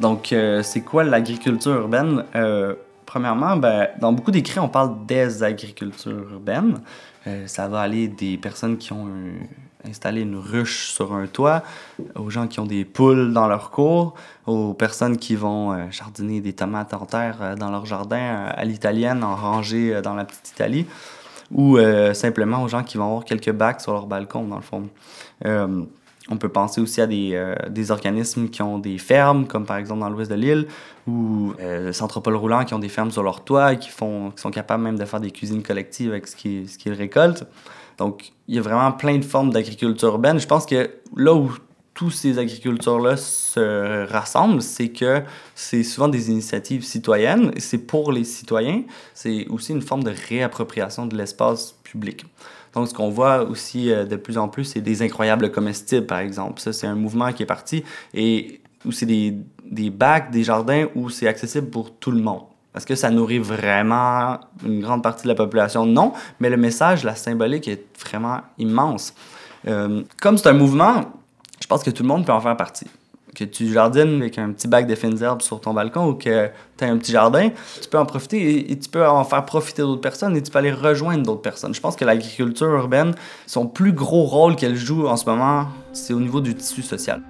Donc, 0.00 0.32
euh, 0.32 0.62
c'est 0.62 0.82
quoi 0.82 1.04
l'agriculture 1.04 1.72
urbaine? 1.72 2.24
Euh, 2.34 2.74
premièrement, 3.06 3.56
ben, 3.56 3.88
dans 4.00 4.12
beaucoup 4.12 4.30
d'écrits, 4.30 4.58
on 4.58 4.68
parle 4.68 5.06
des 5.06 5.42
agricultures 5.42 6.32
urbaines. 6.32 6.80
Ça 7.46 7.68
va 7.68 7.80
aller 7.80 8.06
des 8.06 8.36
personnes 8.36 8.76
qui 8.76 8.92
ont 8.92 9.06
un, 9.06 9.46
installé 9.88 10.22
une 10.22 10.36
ruche 10.36 10.88
sur 10.88 11.12
un 11.12 11.26
toit, 11.26 11.62
aux 12.14 12.30
gens 12.30 12.46
qui 12.46 12.60
ont 12.60 12.66
des 12.66 12.84
poules 12.84 13.32
dans 13.32 13.46
leur 13.46 13.70
cour, 13.70 14.14
aux 14.46 14.74
personnes 14.74 15.16
qui 15.16 15.36
vont 15.36 15.72
euh, 15.72 15.90
jardiner 15.90 16.40
des 16.40 16.52
tomates 16.52 16.94
en 16.94 17.06
terre 17.06 17.38
euh, 17.40 17.56
dans 17.56 17.70
leur 17.70 17.86
jardin 17.86 18.16
euh, 18.16 18.50
à 18.54 18.64
l'italienne, 18.64 19.24
en 19.24 19.34
rangée 19.34 20.00
dans 20.02 20.14
la 20.14 20.24
petite 20.24 20.50
Italie, 20.50 20.86
ou 21.50 21.78
simplement 22.14 22.62
aux 22.62 22.68
gens 22.68 22.82
qui 22.82 22.96
vont 22.96 23.04
avoir 23.04 23.24
quelques 23.24 23.52
bacs 23.52 23.80
sur 23.80 23.92
leur 23.92 24.06
balcon, 24.06 24.44
dans 24.44 24.56
le 24.56 24.62
fond. 24.62 24.88
On 26.30 26.38
peut 26.38 26.48
penser 26.48 26.80
aussi 26.80 27.02
à 27.02 27.06
des, 27.06 27.54
des, 27.68 27.90
organismes 27.90 28.48
qui 28.48 28.62
ont 28.62 28.78
des 28.78 28.96
fermes, 28.96 29.46
comme 29.46 29.66
par 29.66 29.76
exemple 29.76 30.00
dans 30.00 30.08
l'ouest 30.08 30.30
de 30.30 30.36
l'île, 30.36 30.66
ou 31.06 31.52
euh, 31.60 31.92
Centropole 31.92 32.36
Roulant 32.36 32.64
qui 32.64 32.74
ont 32.74 32.78
des 32.78 32.88
fermes 32.88 33.10
sur 33.10 33.22
leur 33.22 33.44
toit 33.44 33.74
et 33.74 33.78
qui, 33.78 33.90
font, 33.90 34.30
qui 34.30 34.40
sont 34.40 34.50
capables 34.50 34.82
même 34.82 34.98
de 34.98 35.04
faire 35.04 35.20
des 35.20 35.30
cuisines 35.30 35.62
collectives 35.62 36.10
avec 36.10 36.26
ce 36.26 36.36
qu'ils 36.36 36.68
ce 36.68 36.78
qu'ils 36.78 36.94
récoltent. 36.94 37.44
Donc, 37.98 38.32
il 38.48 38.54
y 38.54 38.58
a 38.58 38.62
vraiment 38.62 38.92
plein 38.92 39.18
de 39.18 39.24
formes 39.24 39.50
d'agriculture 39.52 40.08
urbaine. 40.08 40.38
Je 40.38 40.46
pense 40.46 40.66
que 40.66 40.90
là 41.16 41.34
où 41.34 41.52
tous 41.94 42.10
ces 42.10 42.38
agriculteurs-là 42.38 43.16
se 43.16 44.06
rassemblent, 44.10 44.60
c'est 44.60 44.88
que 44.88 45.22
c'est 45.54 45.84
souvent 45.84 46.08
des 46.08 46.28
initiatives 46.28 46.84
citoyennes, 46.84 47.52
c'est 47.58 47.78
pour 47.78 48.10
les 48.10 48.24
citoyens, 48.24 48.82
c'est 49.14 49.46
aussi 49.48 49.72
une 49.72 49.82
forme 49.82 50.02
de 50.02 50.12
réappropriation 50.28 51.06
de 51.06 51.16
l'espace 51.16 51.76
public. 51.84 52.26
Donc, 52.74 52.88
ce 52.88 52.94
qu'on 52.94 53.10
voit 53.10 53.44
aussi 53.44 53.92
euh, 53.92 54.04
de 54.04 54.16
plus 54.16 54.36
en 54.36 54.48
plus, 54.48 54.64
c'est 54.64 54.80
des 54.80 55.02
incroyables 55.02 55.52
comestibles, 55.52 56.06
par 56.06 56.18
exemple. 56.18 56.60
Ça, 56.60 56.72
c'est 56.72 56.88
un 56.88 56.96
mouvement 56.96 57.32
qui 57.32 57.44
est 57.44 57.46
parti 57.46 57.84
et 58.12 58.60
où 58.84 58.90
c'est 58.90 59.06
des, 59.06 59.36
des 59.64 59.90
bacs, 59.90 60.32
des 60.32 60.42
jardins 60.42 60.88
où 60.96 61.08
c'est 61.08 61.28
accessible 61.28 61.70
pour 61.70 61.92
tout 61.92 62.10
le 62.10 62.20
monde. 62.20 62.42
Est-ce 62.74 62.86
que 62.86 62.96
ça 62.96 63.10
nourrit 63.10 63.38
vraiment 63.38 64.38
une 64.64 64.80
grande 64.80 65.02
partie 65.02 65.22
de 65.24 65.28
la 65.28 65.36
population? 65.36 65.86
Non, 65.86 66.12
mais 66.40 66.50
le 66.50 66.56
message, 66.56 67.04
la 67.04 67.14
symbolique 67.14 67.68
est 67.68 67.84
vraiment 68.04 68.40
immense. 68.58 69.14
Euh, 69.68 70.02
comme 70.20 70.36
c'est 70.38 70.48
un 70.48 70.54
mouvement, 70.54 71.04
je 71.60 71.66
pense 71.66 71.84
que 71.84 71.90
tout 71.90 72.02
le 72.02 72.08
monde 72.08 72.26
peut 72.26 72.32
en 72.32 72.40
faire 72.40 72.56
partie. 72.56 72.86
Que 73.34 73.44
tu 73.44 73.72
jardines 73.72 74.20
avec 74.20 74.38
un 74.38 74.52
petit 74.52 74.68
bac 74.68 74.86
de 74.86 74.94
fines 74.94 75.20
herbes 75.22 75.42
sur 75.42 75.60
ton 75.60 75.72
balcon 75.72 76.08
ou 76.08 76.14
que 76.14 76.50
tu 76.76 76.84
as 76.84 76.88
un 76.88 76.96
petit 76.98 77.12
jardin, 77.12 77.50
tu 77.80 77.88
peux 77.88 77.98
en 77.98 78.06
profiter 78.06 78.70
et, 78.70 78.78
tu 78.78 78.88
peux 78.88 79.06
en 79.06 79.24
faire 79.24 79.44
profiter 79.44 79.82
d'autres 79.82 80.00
personnes 80.00 80.36
et 80.36 80.42
tu 80.42 80.50
peux 80.50 80.58
aller 80.58 80.72
rejoindre 80.72 81.24
d'autres 81.24 81.42
personnes. 81.42 81.74
Je 81.74 81.80
pense 81.80 81.96
que 81.96 82.04
l'agriculture 82.04 82.68
urbaine, 82.68 83.14
son 83.46 83.66
plus 83.66 83.92
gros 83.92 84.24
rôle 84.24 84.54
qu'elle 84.56 84.76
joue 84.76 85.06
en 85.06 85.16
ce 85.16 85.26
moment, 85.26 85.66
c'est 85.92 86.12
au 86.12 86.20
niveau 86.20 86.40
du 86.40 86.54
tissu 86.54 86.82
social. 86.82 87.22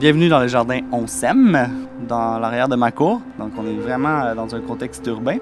Bienvenue 0.00 0.30
dans 0.30 0.40
le 0.40 0.48
jardin 0.48 0.80
On 0.92 1.06
s'aime, 1.06 1.68
dans 2.08 2.38
l'arrière 2.38 2.68
de 2.68 2.74
ma 2.74 2.90
cour. 2.90 3.20
Donc, 3.38 3.50
on 3.58 3.66
est 3.66 3.74
vraiment 3.74 4.22
euh, 4.22 4.34
dans 4.34 4.54
un 4.54 4.60
contexte 4.62 5.06
urbain. 5.06 5.36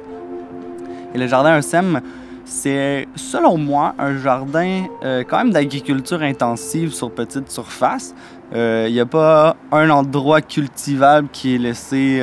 Et 1.14 1.18
le 1.18 1.29
jardin 1.29 1.57
On 1.57 1.62
s'aime, 1.62 2.01
c'est, 2.44 3.07
selon 3.14 3.57
moi, 3.57 3.94
un 4.01 4.18
jardin 4.18 4.87
euh, 5.05 5.23
quand 5.23 5.38
même 5.38 5.53
d'agriculture 5.53 6.23
intensive 6.23 6.92
sur 6.92 7.12
petite 7.12 7.53
surface. 7.53 8.16
Il 8.51 8.59
euh, 8.59 8.90
n'y 8.90 8.99
a 8.99 9.07
pas 9.07 9.55
un 9.71 9.90
endroit 9.90 10.40
cultivable 10.40 11.29
qui 11.33 11.55
est 11.55 11.59
laissé 11.59 12.21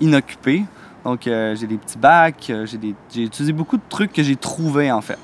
inoccupé. 0.00 0.62
Donc, 1.04 1.22
j'ai 1.24 1.66
des 1.66 1.78
petits 1.78 1.98
bacs, 1.98 2.44
j'ai, 2.46 2.78
j'ai 3.12 3.22
utilisé 3.22 3.52
beaucoup 3.52 3.76
de 3.76 3.82
trucs 3.88 4.12
que 4.12 4.22
j'ai 4.22 4.36
trouvés, 4.36 4.92
en 4.92 5.00
fait. 5.00 5.18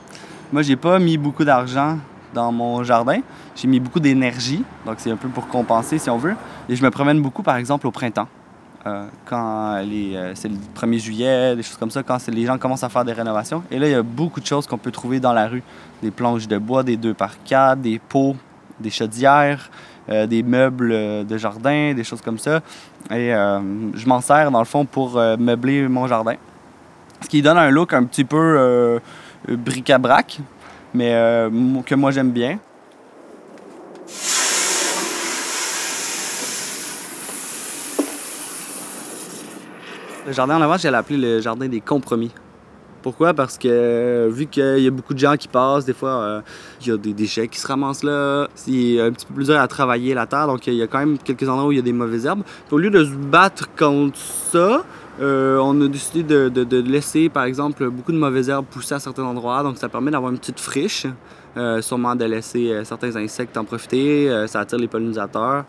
Moi, 0.53 0.63
j'ai 0.63 0.75
pas 0.75 0.99
mis 0.99 1.19
beaucoup 1.19 1.45
d'argent 1.45 1.99
dans 2.35 2.53
mon 2.53 2.83
jardin. 2.83 3.21
J'ai 3.55 3.69
mis 3.69 3.81
beaucoup 3.81 4.01
d'énergie, 4.01 4.65
donc 4.87 4.97
c'est 4.99 5.11
un 5.11 5.17
peu 5.17 5.29
pour 5.29 5.49
compenser 5.49 5.99
si 5.99 6.11
on 6.11 6.19
veut. 6.19 6.35
Et 6.69 6.77
je 6.77 6.83
me 6.83 6.91
promène 6.91 7.21
beaucoup, 7.21 7.43
par 7.43 7.57
exemple, 7.57 7.87
au 7.87 7.91
printemps. 7.91 8.29
Euh, 8.85 9.07
quand 9.27 9.77
euh, 9.77 10.33
c'est 10.35 10.49
le 10.49 10.57
1er 10.75 10.99
juillet, 10.99 11.55
des 11.55 11.63
choses 11.63 11.77
comme 11.77 11.91
ça, 11.91 12.03
quand 12.03 12.19
les 12.27 12.45
gens 12.45 12.59
commencent 12.59 12.83
à 12.83 12.89
faire 12.89 13.05
des 13.05 13.13
rénovations. 13.13 13.63
Et 13.71 13.79
là, 13.79 13.87
il 13.87 13.93
y 13.93 13.95
a 13.95 14.03
beaucoup 14.03 14.41
de 14.41 14.47
choses 14.47 14.67
qu'on 14.67 14.79
peut 14.79 14.91
trouver 14.91 15.21
dans 15.21 15.33
la 15.33 15.47
rue. 15.47 15.63
Des 16.03 16.11
planches 16.11 16.49
de 16.49 16.59
bois, 16.59 16.83
des 16.83 16.97
2 16.97 17.15
par 17.15 17.43
4 17.45 17.81
des 17.81 18.01
pots, 18.01 18.35
des 18.81 18.91
chaudières, 18.91 19.71
euh, 20.09 20.27
des 20.27 20.43
meubles 20.43 21.25
de 21.25 21.37
jardin, 21.39 21.95
des 21.95 22.03
choses 22.03 22.21
comme 22.21 22.39
ça. 22.39 22.61
Et 23.11 23.31
je 23.31 24.07
m'en 24.07 24.21
sers, 24.21 24.51
dans 24.51 24.59
le 24.59 24.65
fond, 24.65 24.85
pour 24.85 25.17
meubler 25.39 25.87
mon 25.89 26.07
jardin. 26.07 26.35
Ce 27.21 27.29
qui 27.29 27.43
donne 27.43 27.59
un 27.59 27.69
look 27.69 27.93
un 27.93 28.05
petit 28.05 28.25
peu 28.25 29.01
bric-à-brac, 29.49 30.39
mais 30.95 31.15
euh, 31.15 31.51
que 31.85 31.95
moi 31.95 32.11
j'aime 32.11 32.31
bien. 32.31 32.59
Le 40.27 40.33
jardin 40.33 40.57
en 40.57 40.63
avant, 40.63 40.77
j'ai 40.77 40.89
appelé 40.89 41.19
le 41.19 41.41
jardin 41.41 41.67
des 41.67 41.81
compromis. 41.81 42.31
Pourquoi? 43.03 43.35
Parce 43.35 43.59
que 43.59 43.67
euh, 43.69 44.29
vu 44.31 44.47
qu'il 44.47 44.79
y 44.79 44.87
a 44.87 44.91
beaucoup 44.91 45.15
de 45.15 45.19
gens 45.19 45.37
qui 45.37 45.49
passent, 45.49 45.85
des 45.85 45.93
fois, 45.93 46.11
euh, 46.11 46.41
il 46.81 46.87
y 46.87 46.91
a 46.93 46.97
des 46.97 47.13
déchets 47.13 47.49
qui 47.49 47.59
se 47.59 47.67
ramassent 47.67 48.05
là. 48.05 48.47
C'est 48.55 49.01
un 49.01 49.11
petit 49.11 49.27
peu 49.27 49.35
plus 49.35 49.47
dur 49.47 49.59
à 49.59 49.67
travailler 49.67 50.15
la 50.15 50.27
terre, 50.27 50.47
donc 50.47 50.65
il 50.69 50.75
y 50.75 50.83
a 50.83 50.87
quand 50.87 51.01
même 51.01 51.19
quelques 51.19 51.49
endroits 51.49 51.67
où 51.67 51.73
il 51.73 51.77
y 51.77 51.81
a 51.81 51.83
des 51.83 51.93
mauvaises 51.93 52.27
herbes. 52.27 52.45
au 52.71 52.79
lieu 52.79 52.91
de 52.91 53.05
se 53.05 53.11
battre 53.11 53.69
contre 53.77 54.17
ça, 54.17 54.85
euh, 55.21 55.59
on 55.59 55.79
a 55.81 55.89
décidé 55.89 56.23
de, 56.23 56.81
laisser, 56.81 57.29
par 57.29 57.45
exemple, 57.45 57.89
beaucoup 57.91 58.13
de 58.13 58.19
mauvaises 58.19 58.49
herbes 58.49 58.67
pousser 58.67 58.95
à 58.95 58.99
certains 58.99 59.25
endroits. 59.25 59.63
Donc, 59.63 59.77
ça 59.77 59.89
permet 59.89 60.11
d'avoir 60.11 60.33
une 60.33 60.39
petite 60.39 60.61
friche. 60.61 61.07
Euh, 61.57 61.83
sûrement 61.83 62.17
de 62.17 62.25
laisser 62.25 62.71
euh, 62.71 62.83
certains 62.83 63.15
insectes 63.17 63.59
en 63.59 63.65
profiter. 63.65 64.47
ça 64.47 64.61
attire 64.61 64.79
les 64.79 64.89
pollinisateurs. 64.89 65.65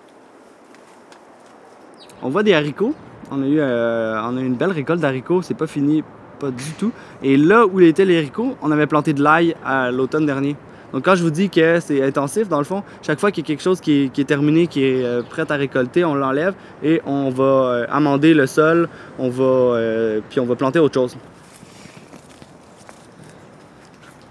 On 2.21 2.29
voit 2.29 2.43
des 2.43 2.53
haricots. 2.53 2.95
On 3.31 3.41
a 3.41 3.47
eu 3.47 3.59
on 3.59 4.37
a 4.37 4.41
une 4.41 4.55
belle 4.55 4.71
récolte 4.71 5.01
d'haricots. 5.01 5.41
C'est 5.41 5.55
pas 5.55 5.67
fini, 5.67 6.03
pas 6.39 6.51
du 6.51 6.71
tout. 6.79 6.91
Et 7.21 7.35
là 7.35 7.65
où 7.65 7.81
étaient 7.81 8.05
les 8.05 8.17
haricots, 8.17 8.55
on 8.61 8.71
avait 8.71 8.87
planté 8.87 9.13
de 9.13 9.21
l'ail 9.21 9.55
à 9.65 9.91
l'automne 9.91 10.25
dernier. 10.25 10.55
Donc, 10.93 11.03
quand 11.05 11.15
je 11.15 11.23
vous 11.23 11.31
dis 11.31 11.49
que 11.49 11.79
c'est 11.79 12.03
intensif, 12.03 12.47
dans 12.47 12.59
le 12.59 12.63
fond, 12.63 12.83
chaque 13.01 13.19
fois 13.19 13.31
qu'il 13.31 13.43
y 13.43 13.47
a 13.47 13.47
quelque 13.47 13.63
chose 13.63 13.81
qui 13.81 14.11
est, 14.15 14.27
terminé, 14.27 14.67
qui 14.67 14.85
est 14.85 15.03
euh, 15.03 15.23
prêt 15.23 15.51
à 15.51 15.55
récolter, 15.55 16.05
on 16.05 16.13
l'enlève 16.13 16.53
et 16.83 17.01
on 17.07 17.31
va 17.31 17.43
euh, 17.43 17.85
amender 17.89 18.35
le 18.35 18.45
sol, 18.45 18.87
euh, 19.19 20.19
puis 20.29 20.39
on 20.39 20.45
va 20.45 20.55
planter 20.55 20.77
autre 20.77 20.93
chose. 20.93 21.17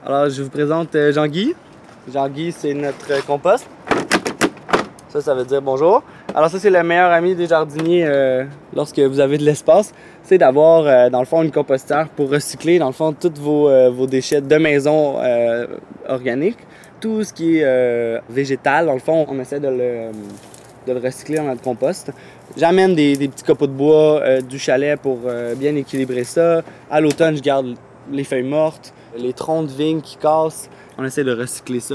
Alors, 0.06 0.30
je 0.30 0.40
vous 0.40 0.50
présente 0.50 0.96
Jean-Guy. 0.96 1.54
Jean-Guy, 2.12 2.52
c'est 2.52 2.74
notre 2.74 3.26
compost. 3.26 3.66
Ça, 5.08 5.20
ça 5.20 5.34
veut 5.34 5.44
dire 5.44 5.60
bonjour. 5.60 6.04
Alors 6.34 6.48
ça, 6.48 6.58
c'est 6.58 6.70
le 6.70 6.82
meilleur 6.82 7.10
ami 7.10 7.34
des 7.34 7.46
jardiniers 7.46 8.06
euh, 8.06 8.44
lorsque 8.74 8.98
vous 8.98 9.20
avez 9.20 9.36
de 9.36 9.44
l'espace. 9.44 9.92
C'est 10.22 10.38
d'avoir, 10.38 10.86
euh, 10.86 11.10
dans 11.10 11.18
le 11.18 11.26
fond, 11.26 11.42
une 11.42 11.50
compostière 11.50 12.08
pour 12.08 12.30
recycler, 12.30 12.78
dans 12.78 12.86
le 12.86 12.94
fond, 12.94 13.12
tous 13.12 13.38
vos, 13.38 13.68
euh, 13.68 14.06
déchets 14.06 14.40
de 14.40 14.56
maison 14.56 15.16
organiques. 16.08 16.58
Tout 17.00 17.22
ce 17.22 17.34
qui 17.34 17.58
est 17.58 18.20
végétal, 18.30 18.86
dans 18.86 18.94
le 18.94 19.00
fond, 19.00 19.26
on 19.28 19.38
essaie 19.40 19.60
de 19.60 19.68
le, 19.68 20.98
recycler 20.98 21.36
dans 21.36 21.44
notre 21.44 21.62
compost. 21.62 22.12
J'amène 22.56 22.94
des, 22.94 23.16
des, 23.16 23.28
petits 23.28 23.44
copeaux 23.44 23.66
de 23.66 23.72
bois 23.72 24.40
du 24.40 24.58
chalet 24.58 24.98
pour 24.98 25.18
bien 25.56 25.74
équilibrer 25.74 26.24
ça. 26.24 26.62
À 26.90 27.00
l'automne, 27.00 27.36
je 27.36 27.42
garde 27.42 27.74
les 28.10 28.24
feuilles 28.24 28.42
mortes, 28.44 28.94
les 29.18 29.32
troncs 29.32 29.66
de 29.66 29.72
vigne 29.72 30.00
qui 30.00 30.16
cassent. 30.16 30.70
On 30.96 31.04
essaie 31.04 31.24
de 31.24 31.34
recycler 31.34 31.80
ça. 31.80 31.94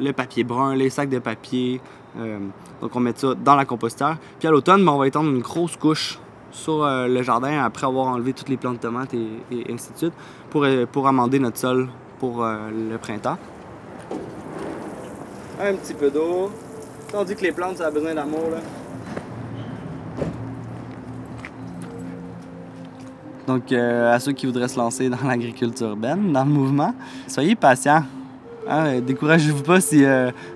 Le 0.00 0.12
papier 0.12 0.42
brun, 0.42 0.74
les 0.74 0.90
sacs 0.90 1.10
de 1.10 1.18
papier, 1.18 1.80
donc 2.14 2.94
on 2.94 3.00
met 3.00 3.12
ça 3.16 3.34
dans 3.34 3.54
la 3.54 3.64
compostière. 3.64 4.16
Puis 4.38 4.48
à 4.48 4.50
l'automne, 4.50 4.84
ben, 4.84 4.92
on 4.92 4.98
va 4.98 5.06
étendre 5.06 5.30
une 5.30 5.40
grosse 5.40 5.76
couche 5.76 6.18
sur 6.50 6.84
euh, 6.84 7.08
le 7.08 7.22
jardin 7.22 7.64
après 7.64 7.86
avoir 7.86 8.08
enlevé 8.08 8.34
toutes 8.34 8.50
les 8.50 8.58
plantes 8.58 8.76
de 8.76 8.80
tomates 8.80 9.14
et, 9.14 9.72
ainsi 9.72 9.92
de 9.92 9.98
suite 9.98 10.12
pour, 10.50 10.64
euh, 10.64 10.84
pour 10.84 11.08
amender 11.08 11.38
notre 11.38 11.56
sol 11.56 11.88
pour 12.18 12.44
le 12.44 12.96
printemps. 12.98 13.36
Un 15.60 15.74
petit 15.74 15.94
peu 15.94 16.08
d'eau. 16.08 16.52
On 17.12 17.24
dit 17.24 17.34
que 17.34 17.42
les 17.42 17.50
plantes, 17.50 17.78
ça 17.78 17.88
a 17.88 17.90
besoin 17.90 18.14
d'amour. 18.14 18.50
Donc, 23.48 23.72
à 23.72 24.20
ceux 24.20 24.30
qui 24.30 24.46
voudraient 24.46 24.68
se 24.68 24.78
lancer 24.78 25.08
dans 25.08 25.26
l'agriculture 25.26 25.88
urbaine, 25.88 26.32
dans 26.32 26.44
le 26.44 26.50
mouvement, 26.50 26.94
soyez 27.26 27.56
patients. 27.56 28.04
Hein, 28.68 29.00
découragez-vous 29.00 29.64
pas 29.64 29.80
si 29.80 30.04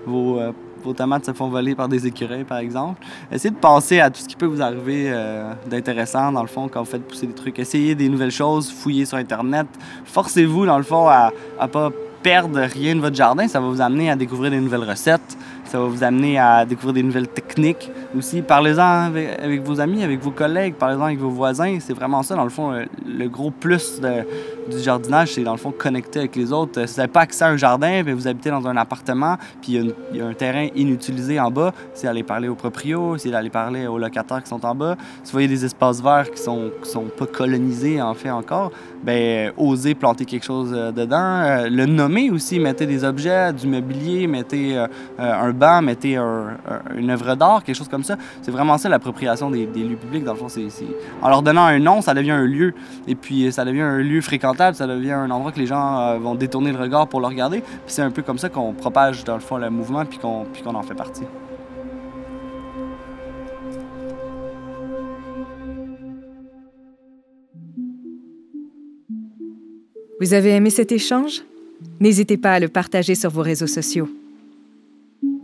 vos 0.06 0.38
vos 0.86 0.94
tomates 0.94 1.26
se 1.26 1.32
font 1.32 1.48
voler 1.48 1.74
par 1.74 1.88
des 1.88 2.06
écureuils, 2.06 2.44
par 2.44 2.58
exemple. 2.58 3.04
Essayez 3.30 3.50
de 3.50 3.58
penser 3.58 4.00
à 4.00 4.08
tout 4.08 4.20
ce 4.20 4.28
qui 4.28 4.36
peut 4.36 4.46
vous 4.46 4.62
arriver 4.62 5.06
euh, 5.08 5.52
d'intéressant, 5.68 6.32
dans 6.32 6.42
le 6.42 6.48
fond, 6.48 6.68
quand 6.68 6.80
vous 6.80 6.90
faites 6.90 7.06
pousser 7.06 7.26
des 7.26 7.34
trucs. 7.34 7.58
Essayez 7.58 7.94
des 7.94 8.08
nouvelles 8.08 8.30
choses, 8.30 8.70
fouillez 8.70 9.04
sur 9.04 9.18
Internet. 9.18 9.66
Forcez-vous, 10.04 10.64
dans 10.66 10.78
le 10.78 10.84
fond, 10.84 11.08
à 11.08 11.32
ne 11.60 11.66
pas 11.66 11.90
perdre 12.22 12.60
rien 12.60 12.94
de 12.96 13.00
votre 13.00 13.16
jardin. 13.16 13.46
Ça 13.48 13.60
va 13.60 13.68
vous 13.68 13.80
amener 13.80 14.10
à 14.10 14.16
découvrir 14.16 14.50
des 14.50 14.60
nouvelles 14.60 14.88
recettes. 14.88 15.36
Ça 15.64 15.78
va 15.78 15.86
vous 15.86 16.02
amener 16.02 16.38
à 16.38 16.64
découvrir 16.64 16.94
des 16.94 17.02
nouvelles 17.02 17.28
techniques 17.28 17.90
aussi. 18.16 18.42
Parlez-en 18.42 19.12
avec, 19.12 19.62
vos 19.62 19.80
amis, 19.80 20.02
avec 20.02 20.20
vos 20.20 20.30
collègues, 20.30 20.74
parlez-en 20.74 21.04
avec 21.04 21.18
vos 21.18 21.30
voisins. 21.30 21.78
C'est 21.80 21.94
vraiment 21.94 22.22
ça, 22.22 22.34
dans 22.34 22.44
le 22.44 22.50
fond, 22.50 22.72
le, 23.06 23.28
gros 23.28 23.50
plus 23.50 24.00
du 24.00 24.78
jardinage, 24.78 25.34
c'est 25.34 25.42
dans 25.42 25.52
le 25.52 25.58
fond 25.58 25.72
connecter 25.76 26.20
avec 26.20 26.36
les 26.36 26.52
autres. 26.52 26.86
Si 26.86 26.94
vous 26.94 27.00
n'avez 27.00 27.12
pas 27.12 27.20
accès 27.20 27.44
à 27.44 27.48
un 27.48 27.56
jardin, 27.56 28.02
mais 28.04 28.12
vous 28.12 28.26
habitez 28.26 28.50
dans 28.50 28.66
un 28.66 28.76
appartement, 28.76 29.36
puis 29.60 29.74
il 30.12 30.18
y, 30.18 30.20
a 30.20 30.26
un 30.26 30.34
terrain 30.34 30.68
inutilisé 30.74 31.38
en 31.38 31.50
bas, 31.50 31.72
c'est 31.94 32.06
d'aller 32.06 32.22
parler 32.22 32.48
aux 32.48 32.54
proprios, 32.54 33.18
c'est 33.18 33.30
d'aller 33.30 33.50
parler 33.50 33.86
aux 33.86 33.98
locataires 33.98 34.42
qui 34.42 34.48
sont 34.48 34.64
en 34.64 34.74
bas. 34.74 34.96
Si 35.22 35.30
vous 35.30 35.36
voyez 35.36 35.48
des 35.48 35.64
espaces 35.64 36.02
verts 36.02 36.30
qui 36.30 36.42
sont, 36.42 36.70
sont 36.82 37.06
pas 37.16 37.26
colonisés, 37.26 38.00
en 38.00 38.14
fait, 38.14 38.30
encore, 38.30 38.72
ben 39.02 39.52
osez 39.56 39.94
planter 39.94 40.24
quelque 40.24 40.44
chose 40.44 40.72
euh, 40.74 40.92
dedans. 40.92 41.16
Euh, 41.42 41.68
le 41.68 41.86
nommer 41.86 42.30
aussi, 42.30 42.58
mettez 42.58 42.86
des 42.86 43.04
objets, 43.04 43.52
du 43.52 43.66
mobilier, 43.66 44.26
mettez 44.26 44.76
euh, 44.76 44.86
un 45.18 45.50
banc, 45.52 45.82
mettez 45.82 46.16
une 46.16 47.10
œuvre 47.10 47.34
d'art, 47.34 47.62
quelque 47.62 47.76
chose 47.76 47.88
comme 47.88 48.04
ça. 48.04 48.05
C'est 48.42 48.50
vraiment 48.50 48.78
ça 48.78 48.88
l'appropriation 48.88 49.50
des, 49.50 49.66
lieux 49.66 49.96
publics. 49.96 50.24
Dans 50.24 50.32
le 50.32 50.38
fond, 50.38 50.48
c'est, 50.48 50.68
en 51.22 51.28
leur 51.28 51.42
donnant 51.42 51.64
un 51.64 51.78
nom, 51.78 52.00
ça 52.00 52.14
devient 52.14 52.32
un 52.32 52.44
lieu. 52.44 52.74
Et 53.06 53.14
puis, 53.14 53.50
ça 53.52 53.64
devient 53.64 53.82
un 53.82 53.98
lieu 53.98 54.20
fréquentable, 54.20 54.76
ça 54.76 54.86
devient 54.86 55.12
un 55.12 55.30
endroit 55.30 55.52
que 55.52 55.58
les 55.58 55.66
gens 55.66 56.00
euh, 56.00 56.18
vont 56.18 56.34
détourner 56.34 56.72
le 56.72 56.78
regard 56.78 57.08
pour 57.08 57.20
le 57.20 57.26
regarder. 57.26 57.62
C'est 57.86 58.02
un 58.02 58.10
peu 58.10 58.22
comme 58.22 58.38
ça 58.38 58.48
qu'on 58.48 58.72
propage, 58.72 59.24
dans 59.24 59.34
le 59.34 59.40
fond, 59.40 59.56
le 59.56 59.70
mouvement, 59.70 60.04
puis 60.04 60.18
qu'on, 60.18 60.44
puis 60.52 60.62
qu'on 60.62 60.74
en 60.74 60.82
fait 60.82 60.94
partie. 60.94 61.24
Vous 70.18 70.32
avez 70.32 70.50
aimé 70.50 70.70
cet 70.70 70.92
échange? 70.92 71.42
N'hésitez 72.00 72.38
pas 72.38 72.52
à 72.52 72.60
le 72.60 72.68
partager 72.68 73.14
sur 73.14 73.30
vos 73.30 73.42
réseaux 73.42 73.66
sociaux. 73.66 74.08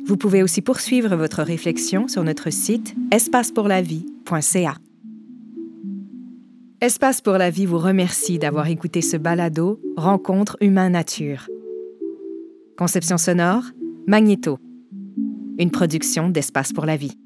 Vous 0.04 0.16
pouvez 0.16 0.42
aussi 0.42 0.62
poursuivre 0.62 1.14
votre 1.16 1.42
réflexion 1.42 2.08
sur 2.08 2.24
notre 2.24 2.50
site 2.50 2.94
espacepourlavie.ca. 3.12 4.74
Espace 6.80 7.20
pour 7.20 7.34
la 7.34 7.50
vie 7.50 7.66
vous 7.66 7.78
remercie 7.78 8.40
d'avoir 8.40 8.66
écouté 8.66 9.02
ce 9.02 9.16
balado 9.16 9.80
Rencontre 9.96 10.56
humain-nature. 10.60 11.46
Conception 12.76 13.18
sonore, 13.18 13.62
Magnéto. 14.08 14.58
Une 15.58 15.70
production 15.70 16.28
d'Espace 16.28 16.72
pour 16.72 16.84
la 16.84 16.96
vie. 16.96 17.16